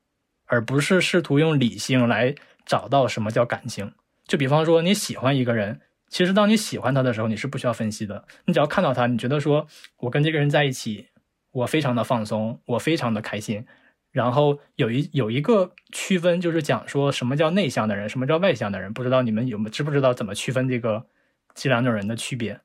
[0.47, 2.35] 而不是试图用理性来
[2.65, 3.93] 找到什么叫感情。
[4.27, 5.83] 就比方说你喜欢一个人。
[6.09, 8.25] 其实，当你喜欢他的时候，你是不需要分析的。
[8.47, 9.67] 你只要看到他，你觉得说，
[9.99, 11.09] 我跟这个人在一起，
[11.53, 13.65] 我非常的放松，我非常的开心。
[14.11, 18.93] 然后有一有一个区分，就是讲说什么叫内向的人，什么叫外向的人。
[18.93, 21.07] 不知道你们有没知不知道怎么区分这个
[21.55, 22.59] 这两种人的区别？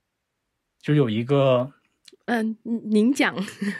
[0.82, 1.72] 就有一个
[2.26, 3.36] 嗯，您讲，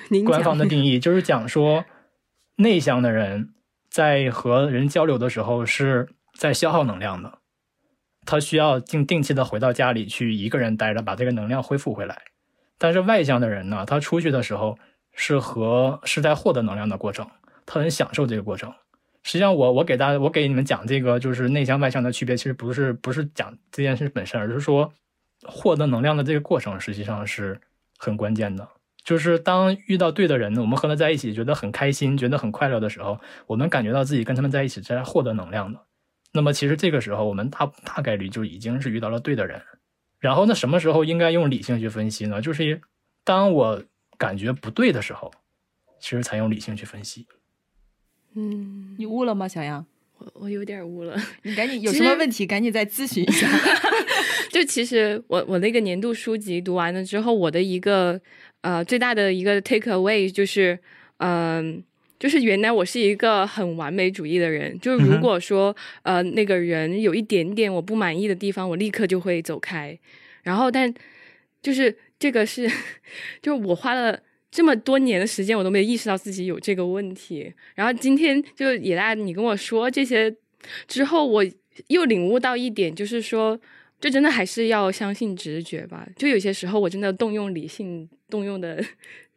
[0.10, 1.86] 您官方的定义就是讲说，
[2.58, 3.54] 内向的人
[3.90, 7.40] 在和人交流的时候是在消耗能量的，
[8.26, 12.22] 他需要定定期的回到家里去一个人待着，把这个能量恢复回来。
[12.78, 14.78] 但是外向的人呢，他出去的时候
[15.14, 17.28] 是和是在获得能量的过程，
[17.66, 18.74] 他很享受这个过程。
[19.24, 24.94] 实际上，我我给大家我给你们讲这个就是内向外向的区别，其实不是不是讲这件事本身，而是说
[25.46, 27.60] 获得能量的这个过程实际上是。
[27.96, 28.68] 很关键的，
[29.06, 33.18] 就是当遇到对的人，我们和他在一起，觉得很开心，觉得很快乐的时候，
[33.48, 35.80] 我们感觉到自己跟他们在一起在获得能量的。
[36.34, 39.62] 那么，其实这个时候，我们大大概率就已经是遇到了对的人。
[40.20, 42.42] 然后，那什么时候应该用理性去分析呢？
[42.42, 42.82] 就是
[43.24, 43.84] 当我
[44.18, 45.32] 感觉不对的时候，
[46.00, 47.28] 其实才用理性去分析。
[48.36, 49.86] 嗯，你悟了吗，小杨？
[50.18, 51.16] 我我有点悟了。
[51.44, 53.48] 你赶紧 有什么问题，赶紧再咨询一下。
[54.50, 58.20] 就其实我我那个年度书籍读完了之后，我的一个
[58.62, 60.80] 呃最大的一个 take away 就是，
[61.18, 61.84] 嗯，
[62.24, 64.80] 就是原来我是一个很完美主义的人。
[64.80, 70.00] 就是如果说呃那个人有一点点我不满意的地方，我立刻就会走开。
[70.44, 70.94] 然后但
[71.62, 72.66] 就是这个是，
[73.44, 74.18] 就是我花了
[74.50, 77.54] 这么多年的时间，我都没有意识到自己有这个问题。
[77.76, 80.34] 然后今天就野大你跟我说这些
[80.88, 81.44] 之后，我
[81.88, 83.60] 又领悟到一点，就是说。
[84.00, 86.06] 就真的还是要相信直觉吧。
[86.18, 88.84] 就有些时候我真的动用理性，动用的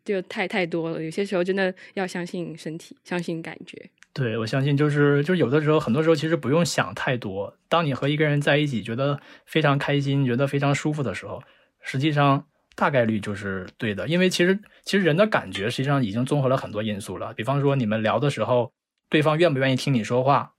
[0.07, 1.03] 就太太多了。
[1.03, 3.91] 有些时候真的要相信身体，相信感觉。
[4.15, 7.55] 对，我相信就是就是有的时候，很多时候其实不用想太多。
[7.69, 11.43] 当你和一个人在一起，觉得非常开心，觉得非常舒服的时候，
[11.83, 14.09] 实际上大概率就是对的。
[14.09, 17.35] 因为其实其实人的感觉实际上已经综合了很多因素了。
[17.35, 18.73] 比方说你们聊的时候，
[19.11, 20.53] 对方愿不愿意听你说话。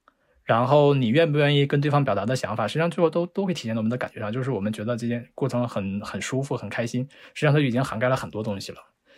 [0.43, 7.05] 然后你愿不愿意跟对方表达的想法，实际上最后都都会体现在我们的感觉上，就是我们觉得这件过程很很舒服、很开心。
[7.33, 8.77] 实际上它已经涵盖了很多东西了。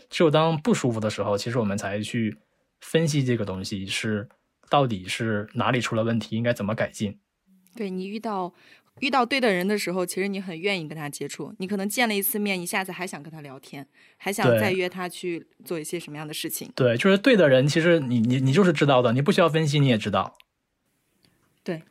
[0.10, 2.38] 只有当不舒服的时候，其实我们才去
[2.82, 4.28] 分析这个东西是
[4.70, 7.20] 到底是哪里出了问题，应该怎么改进。
[7.76, 8.53] 对你遇到
[8.99, 11.53] 遇到对的人的时候，其实你很愿意跟他接触。
[11.60, 13.88] 你可能见了一次面，你下次还想跟他聊天，
[14.18, 16.70] 还想再约他去做一些什么样的事情。
[16.76, 20.36] 对，就是对的人，其实你你你就是知道的，你不需要分析，你也知道。
[21.64, 21.84] 对，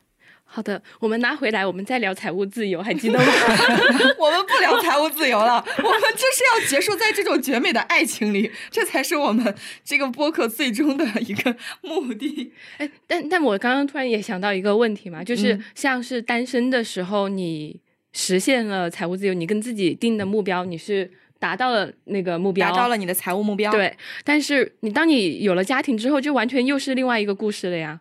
[0.50, 3.24] 好的，我们拿回来，我们再聊财务自由，还记得吗？
[4.18, 12.52] 我们不聊财务自由了，我们就是要结束在这种绝美的爱情里，这才是我们这个播客最终的一个目的。
[12.78, 17.78] 哎，但但我刚刚突然也想到一个问题嘛，就是像是单身的时候，你
[18.14, 23.70] 实现了财务自由，你跟自己定的目标，你是达到了那个目标，达到了你的财务目标。
[23.70, 23.94] 对，
[24.24, 28.00] 但是你当你有了家庭之后，就完全又是另外一个故事了呀。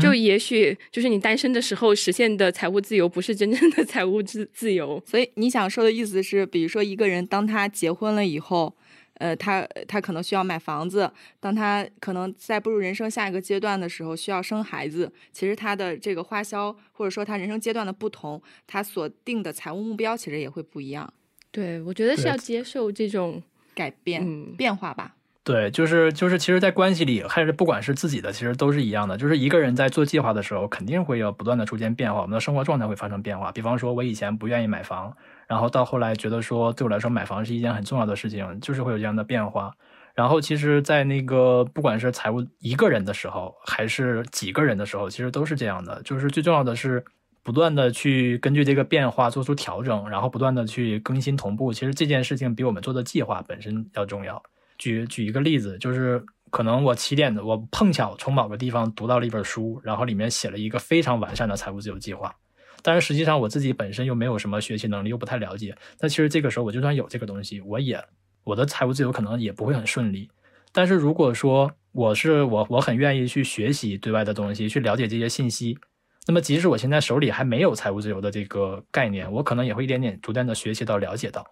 [0.00, 5.02] 就也许就是你单身的时候实现的财务自由，不是真正的 财务自自由。
[5.06, 8.74] 所以你想说的意思是，比如说一个人当他结婚了以后，
[9.14, 11.06] 呃，他他可能需要买房子；
[11.40, 15.10] 当他可能在步入人生下一个阶段的时候，需要生孩子。
[15.32, 21.10] 其实他的这个花销，或者说他人生阶段的不同，他所定的财务目标其实也会不一样。
[21.50, 23.42] 对，我觉得是要接受这种
[23.74, 25.14] 改变变化吧。
[25.46, 29.16] 对，就是就是，其实，在关系里，还是不管是自己的，其实都是一样的。
[29.16, 33.52] 就是一个人在做计划的时候，肯定会要不断的出现变化，我们的生活状态会发生变化。
[33.52, 35.16] 比方说，我以前不愿意买房，
[35.46, 39.72] 然后到后来觉得说，对我来说买房是一件很重要的事情，就是会有这样的变化。
[40.16, 46.02] 然后，其实，在那个不管是财务一个人的时候，还是几个人的时候，其实都是这样的。
[46.02, 47.04] 就是最重要的是
[47.44, 51.72] 不断的去根据这个变化做出调整，然后不断的去更新同步。
[51.72, 54.42] 其实这件事情比我们做的计划本身要重要。
[54.78, 62.34] 举举一个例子，就是可能我起点的，我碰巧从某个地方读到了一本书，然后里面写了一个非常完善的财务自由计划，
[62.82, 65.76] 但是实际上我自己本身又没有什么学习能力，又不太了解。
[66.00, 68.02] 那其实这个时候，我就算有这个东西，我也
[68.44, 70.30] 我的财务自由可能也不会很顺利。
[70.72, 75.78] 但是如果说我是我，我很愿意去学习对外的东西，去了解这些信息，
[76.26, 81.44] 那么即使我现在手里还没有财务自由的这个概念，我可能也会一点点逐渐的学习到、了解到。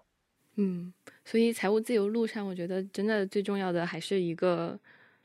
[0.56, 0.92] 嗯。
[1.24, 4.78] 所以，财务自由路上，我觉得真的最重要的还是一个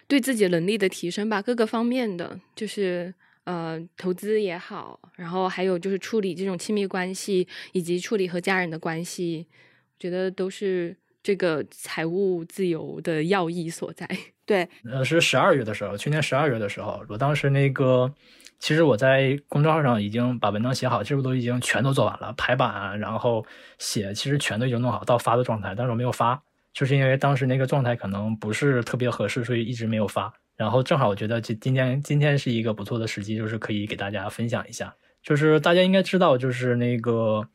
[0.07, 14.07] 对自己能力的提升吧，各个方面的，就是呃，投资也好，然后还有就是处理这种亲密关系，以及处理和家人的关系，我觉得都是这个财务自由的要义所在。
[14.45, 18.13] 对，呃，是十二月的时候，去年十二月的时候，我当时那个。
[18.59, 23.45] 其实我在公众号上已经把文章写好，其实都已经全都做完了，排版，然后
[23.77, 26.41] 写，其实全都已经弄好到发的状态，但是我没有发，
[26.73, 30.33] 就是因为当时那个状态可能不是特别合适，所以一直没有发。
[30.57, 34.93] 然后正好我觉得今今天今天是一个不错的时机，就是可以给大家分享一下。
[35.23, 37.47] 就是大家应该知道，就是那个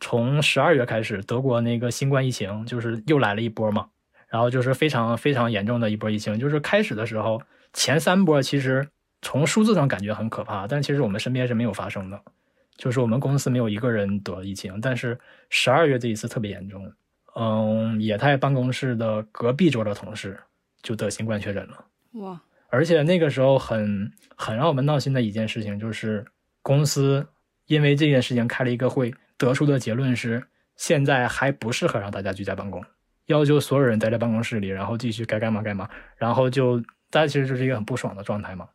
[0.00, 3.88] 从十二月开始，德国那个新冠疫情就是又来了一波嘛。
[4.28, 6.38] 然后就是非常非常严重的一波疫情。
[6.38, 7.40] 就是开始的时候，
[7.72, 8.88] 前三波其实
[9.22, 12.20] 从数字上感觉很可怕，但其实我们身边是没有发生的，
[12.76, 14.80] 就是我们公司没有一个人得疫情。
[14.80, 15.18] 但是
[15.48, 16.92] 十二月这一次特别严重，
[17.34, 20.38] 嗯，野太办公室的隔壁桌的同事
[20.82, 21.84] 就得新冠确诊了。
[22.20, 22.42] 哇！
[22.68, 26.24] 而且那个时候很很让我们闹心的一件事情就是，
[26.62, 27.26] 公司
[27.66, 30.42] 因为这件事情开了一个会，得出的结论是
[30.74, 32.82] 现在还不适合让大家居家办公，
[33.26, 38.66] 要求所有人待在办公室里，然后继续该干嘛干嘛，然后就大家其实就是一个很不爽的状态嘛。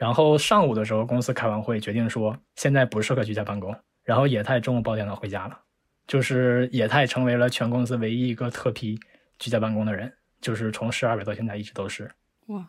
[0.00, 5.58] 然后上午的时候，公司开完会决定说现在不适合居家办公，然后野太中午抱电脑回家了，
[6.06, 8.98] 就是野太成为了全公司唯一一个特批
[9.38, 12.10] 居家办公的人，就是从十二月到现在一直都是。
[12.46, 12.66] 哇！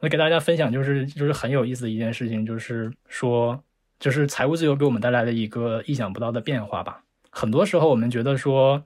[0.00, 3.62] 那给大家分享，就是就是很有意思的一件事情，就是说，
[4.00, 7.04] 就是财务自由给我们带来的一个意想不到的变化吧。
[7.30, 8.82] 很多时候我们觉得说，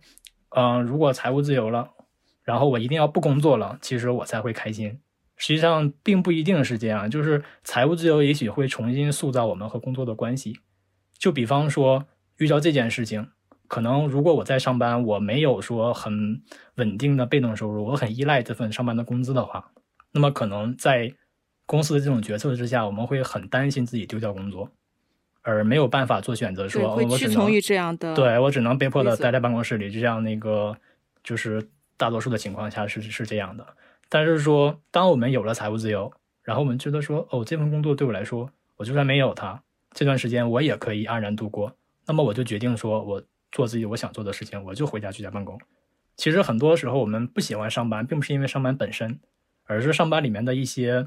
[0.51, 1.89] 嗯，如果财务自由了，
[2.45, 5.01] 然后我一定要不工作了，其实我才会开心。
[5.37, 10.59] 实际上并不一定是这样，就是财务自由也许会重新塑造我们和工作的关系。
[11.19, 12.05] 就比方说
[12.39, 13.29] 遇到这件事情，
[13.69, 16.43] 可能如果我在上班，我没有说很
[16.77, 19.73] 稳定的被动收入，我很依赖这份上班的工资的话。
[20.13, 21.13] 那么可能在
[21.67, 24.71] 公司的这种决策之下，我们会很担心自己丢掉工作，
[25.43, 30.77] 而没有办法做选择，说我屈从于这样的，对我只能被迫的待在办公室里，就像那个
[31.23, 31.67] 就是
[31.97, 33.67] 大多数的情况下是是这样的。
[34.09, 41.77] 但是说，当我们有了财务自由，然后我们觉得说，哦，这份工作对我来说，我就算没有它，这段时间我也可以安然度过。
[42.07, 45.61] 那么我就决定说，我做自己我想做的事情，我就回家居家办公。
[46.17, 49.19] 其实很多时候我们不喜欢上班，并不是因为上班本身。
[49.69, 51.05] 而是上班里面的一些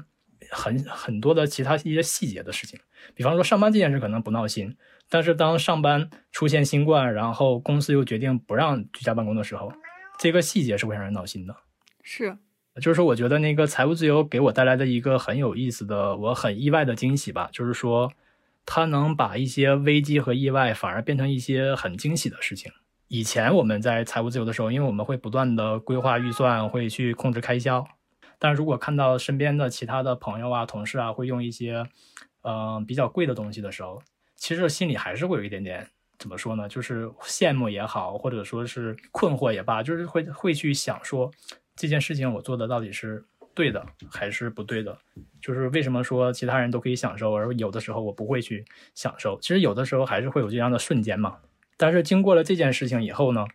[0.50, 2.78] 很很多的其他一些细节的事情，
[3.14, 4.76] 比方说上班这件事可能不闹心，
[5.08, 9.72] 但是当上班出现新冠，然后公司又决定不让居家办公的时候，
[10.18, 11.56] 这个细节是会让人闹心的。
[12.02, 12.36] 是，
[12.80, 18.10] 就是，我觉得那个财务自由给我带来的一个很有意思的，我很意外的惊喜吧，就是说，
[18.66, 22.72] 它能把一些危机和意外反而变成一些很惊喜的事情。
[23.08, 27.86] 以前我们在财务自由的时候，因为我们会不断的规划预算，会去控制开销。
[28.38, 31.84] 但如果看到身边的其他的朋友啊、同事啊，会用一些，
[32.42, 34.02] 嗯，比较贵的东西的时候，
[34.36, 35.86] 其实心里还是会有一点点，
[36.18, 36.68] 怎么说呢？
[36.68, 41.30] 就是羡慕也好，或者说是困惑也罢，就是会会去想说，
[41.80, 43.24] 这件事情我做的到底是
[43.54, 44.98] 对的还是不对的？
[45.40, 48.62] 就是为什么说其他人都可以享受，而有的时候我不会去
[48.94, 49.38] 享受？
[49.40, 51.38] 其实有的时候还是会有这样的瞬间嘛。
[51.78, 53.46] 但是经过了这件事情以后呢，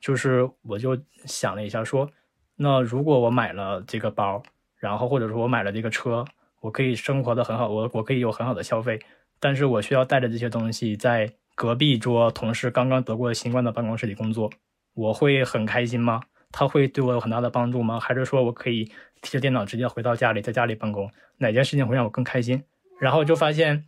[0.00, 2.10] 就是我就想了一下说。
[2.56, 4.42] 那如果我买了这个包，
[4.78, 6.24] 然后或者说我买了这个车，
[6.62, 8.98] 我可以生活的很好，我我可以有很好的消费，
[9.38, 14.50] 但是我需要带着这些东西在隔壁桌同事刚刚得过新冠的办公室里工作，
[14.94, 16.22] 我会很开心吗？
[16.56, 17.98] 他会对我有很大的帮助吗？
[17.98, 18.84] 还是说我可以
[19.20, 21.10] 提着电脑直接回到家里，在家里办公？
[21.38, 22.62] 哪件事情会让我更开心？
[23.00, 23.84] 然后就发现，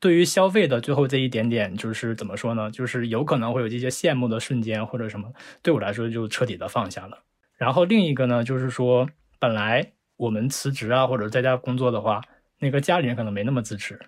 [0.00, 2.70] 对于消费的最后这一点点，就是怎么说呢？
[2.70, 5.30] 就是有可能会有这些羡慕的瞬间或者什么，
[5.62, 7.18] 对我来说就彻底的放下了。
[7.58, 9.06] 然后另一个呢，就是说，
[9.38, 12.22] 本来我们辞职啊，或者在家工作的话，
[12.60, 14.00] 那个家里人可能没那么支持。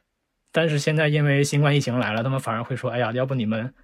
[0.51, 3.75] 但是现在因为新冠疫情来了，他们反而会说：“哎呀，要不你们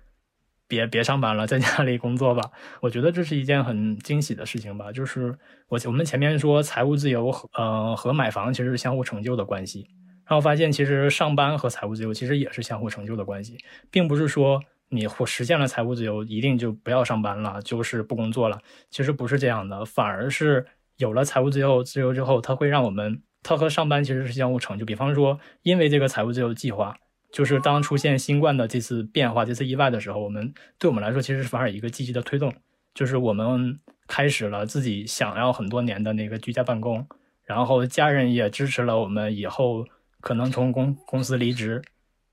[0.74, 2.50] 别别上班了，在家里工作吧。”
[2.82, 4.90] 我觉得这是一件很惊喜的事情吧。
[4.90, 5.36] 就是
[5.68, 9.86] 我我们前面说财务自由，呃，和买房其实是相互成就的关系。
[10.26, 13.56] 然后发现其实上班和财务自由其实也是相互成就的关系，
[13.90, 14.60] 并不是说。
[14.90, 18.60] 你或实现了财务自由，一定就不要上班了，就是不工作了。
[18.90, 20.64] 其实不是这样的，反而是
[20.98, 24.84] 有了财务自由自由之后，它会让我们，它和上班其实是相互成就。
[24.84, 26.94] 比方说，因为这个财务自由计划，
[27.34, 32.54] 就是当出现新冠的这次变化、这次意外的时候，我们对我们来说其实是反而一个积极的推动，
[32.94, 37.04] 就是我们开始了自己想要很多年的那个居家办公，
[37.42, 39.84] 然后家人也支持了我们以后
[40.20, 41.82] 可能从公公司离职，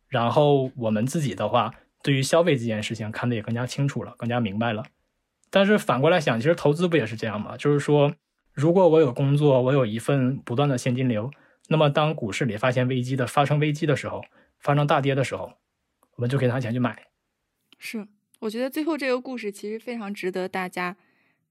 [0.07, 1.73] 然后我们自己的话。
[2.03, 4.84] 对于消费这件事情看得也更加清楚了，更加明白了。
[5.52, 7.56] 但是反过来想，其实投资不也是这样吗？
[7.56, 8.11] 就是说，
[8.53, 11.30] 如果我有工作，我有一份不断的现金流，
[11.68, 14.19] 那么当股市里发现危机的发生危机的时候，
[14.62, 15.52] 发生大跌的时候，
[16.16, 17.08] 我们就可以拿钱去买。
[17.78, 18.08] 是，
[18.40, 20.96] 我觉得最后这个故事其实非常值得大家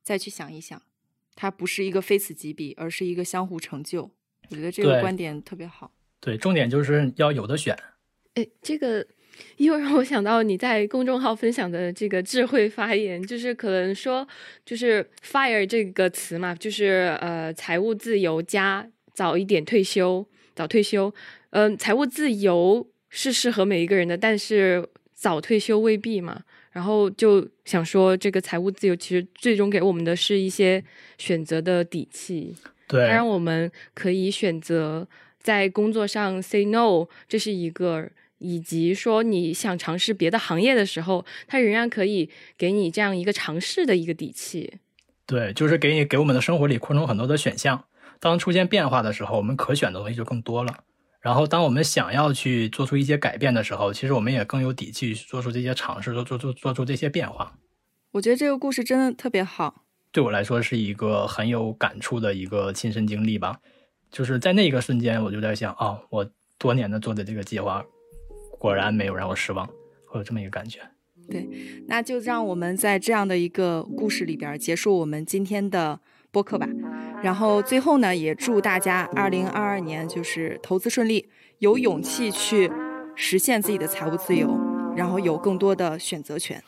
[0.02, 0.80] 再去想一想，
[1.34, 4.10] 它不是一个非此即彼，而是一个相互成就。
[4.50, 5.92] 我觉得这个观点特别好。
[6.20, 7.76] 对，重点就是要有的选。
[8.34, 9.06] 哎，这个。
[9.58, 14.26] 又让我想到你在公众号分享的这个智慧发言，就是可能说，
[14.66, 21.14] 就是 “fire” 这个词嘛，就是呃，财务自由加早一点退休，早退休。
[21.50, 26.42] 嗯，财务自由是适合每一个人的，但是早退休未必嘛。
[26.72, 30.82] 然后就想说，这个财务自由其实最终给我们的是一些
[31.18, 32.54] 选择的底气，
[32.86, 35.08] 对，它让我们可以选择
[35.40, 38.08] 在工作上 say no，这是一个，
[38.38, 44.74] 以及说你想尝试别的行业的时候，它仍然可以给你这样一个尝试的一个底气。
[45.26, 47.84] 对，就是给你给我们的生活里扩充很多的选项。
[48.20, 50.84] 当出现变化的时候，我们可选的东西就更多了。
[51.20, 57.58] 然后，当我们想要去做出一些改变的时候，其实我们也更有底气做出这些尝试，做做做做出这些变化。
[58.12, 63.60] 我觉得这个故事真的特别好，对我来说是一个很有感触的一个亲身经历吧。
[64.10, 66.28] 就是在那一个瞬间，我就在想，哦，我
[66.58, 67.84] 多年的做的这个计划，
[68.58, 69.66] 果然没有让我失望，
[70.06, 70.80] 会有这么一个感觉。
[71.28, 71.48] 对，
[71.86, 76.00] 那就让我们在这样的一个故事里边结束我们今天的
[76.32, 76.66] 播客吧。
[77.22, 81.28] 然后最后呢，也祝大家二零二二年就是投资顺利，
[81.58, 82.70] 有勇气去
[83.14, 84.58] 实现自己的财务自由，
[84.96, 86.62] 然后有更多的选择权。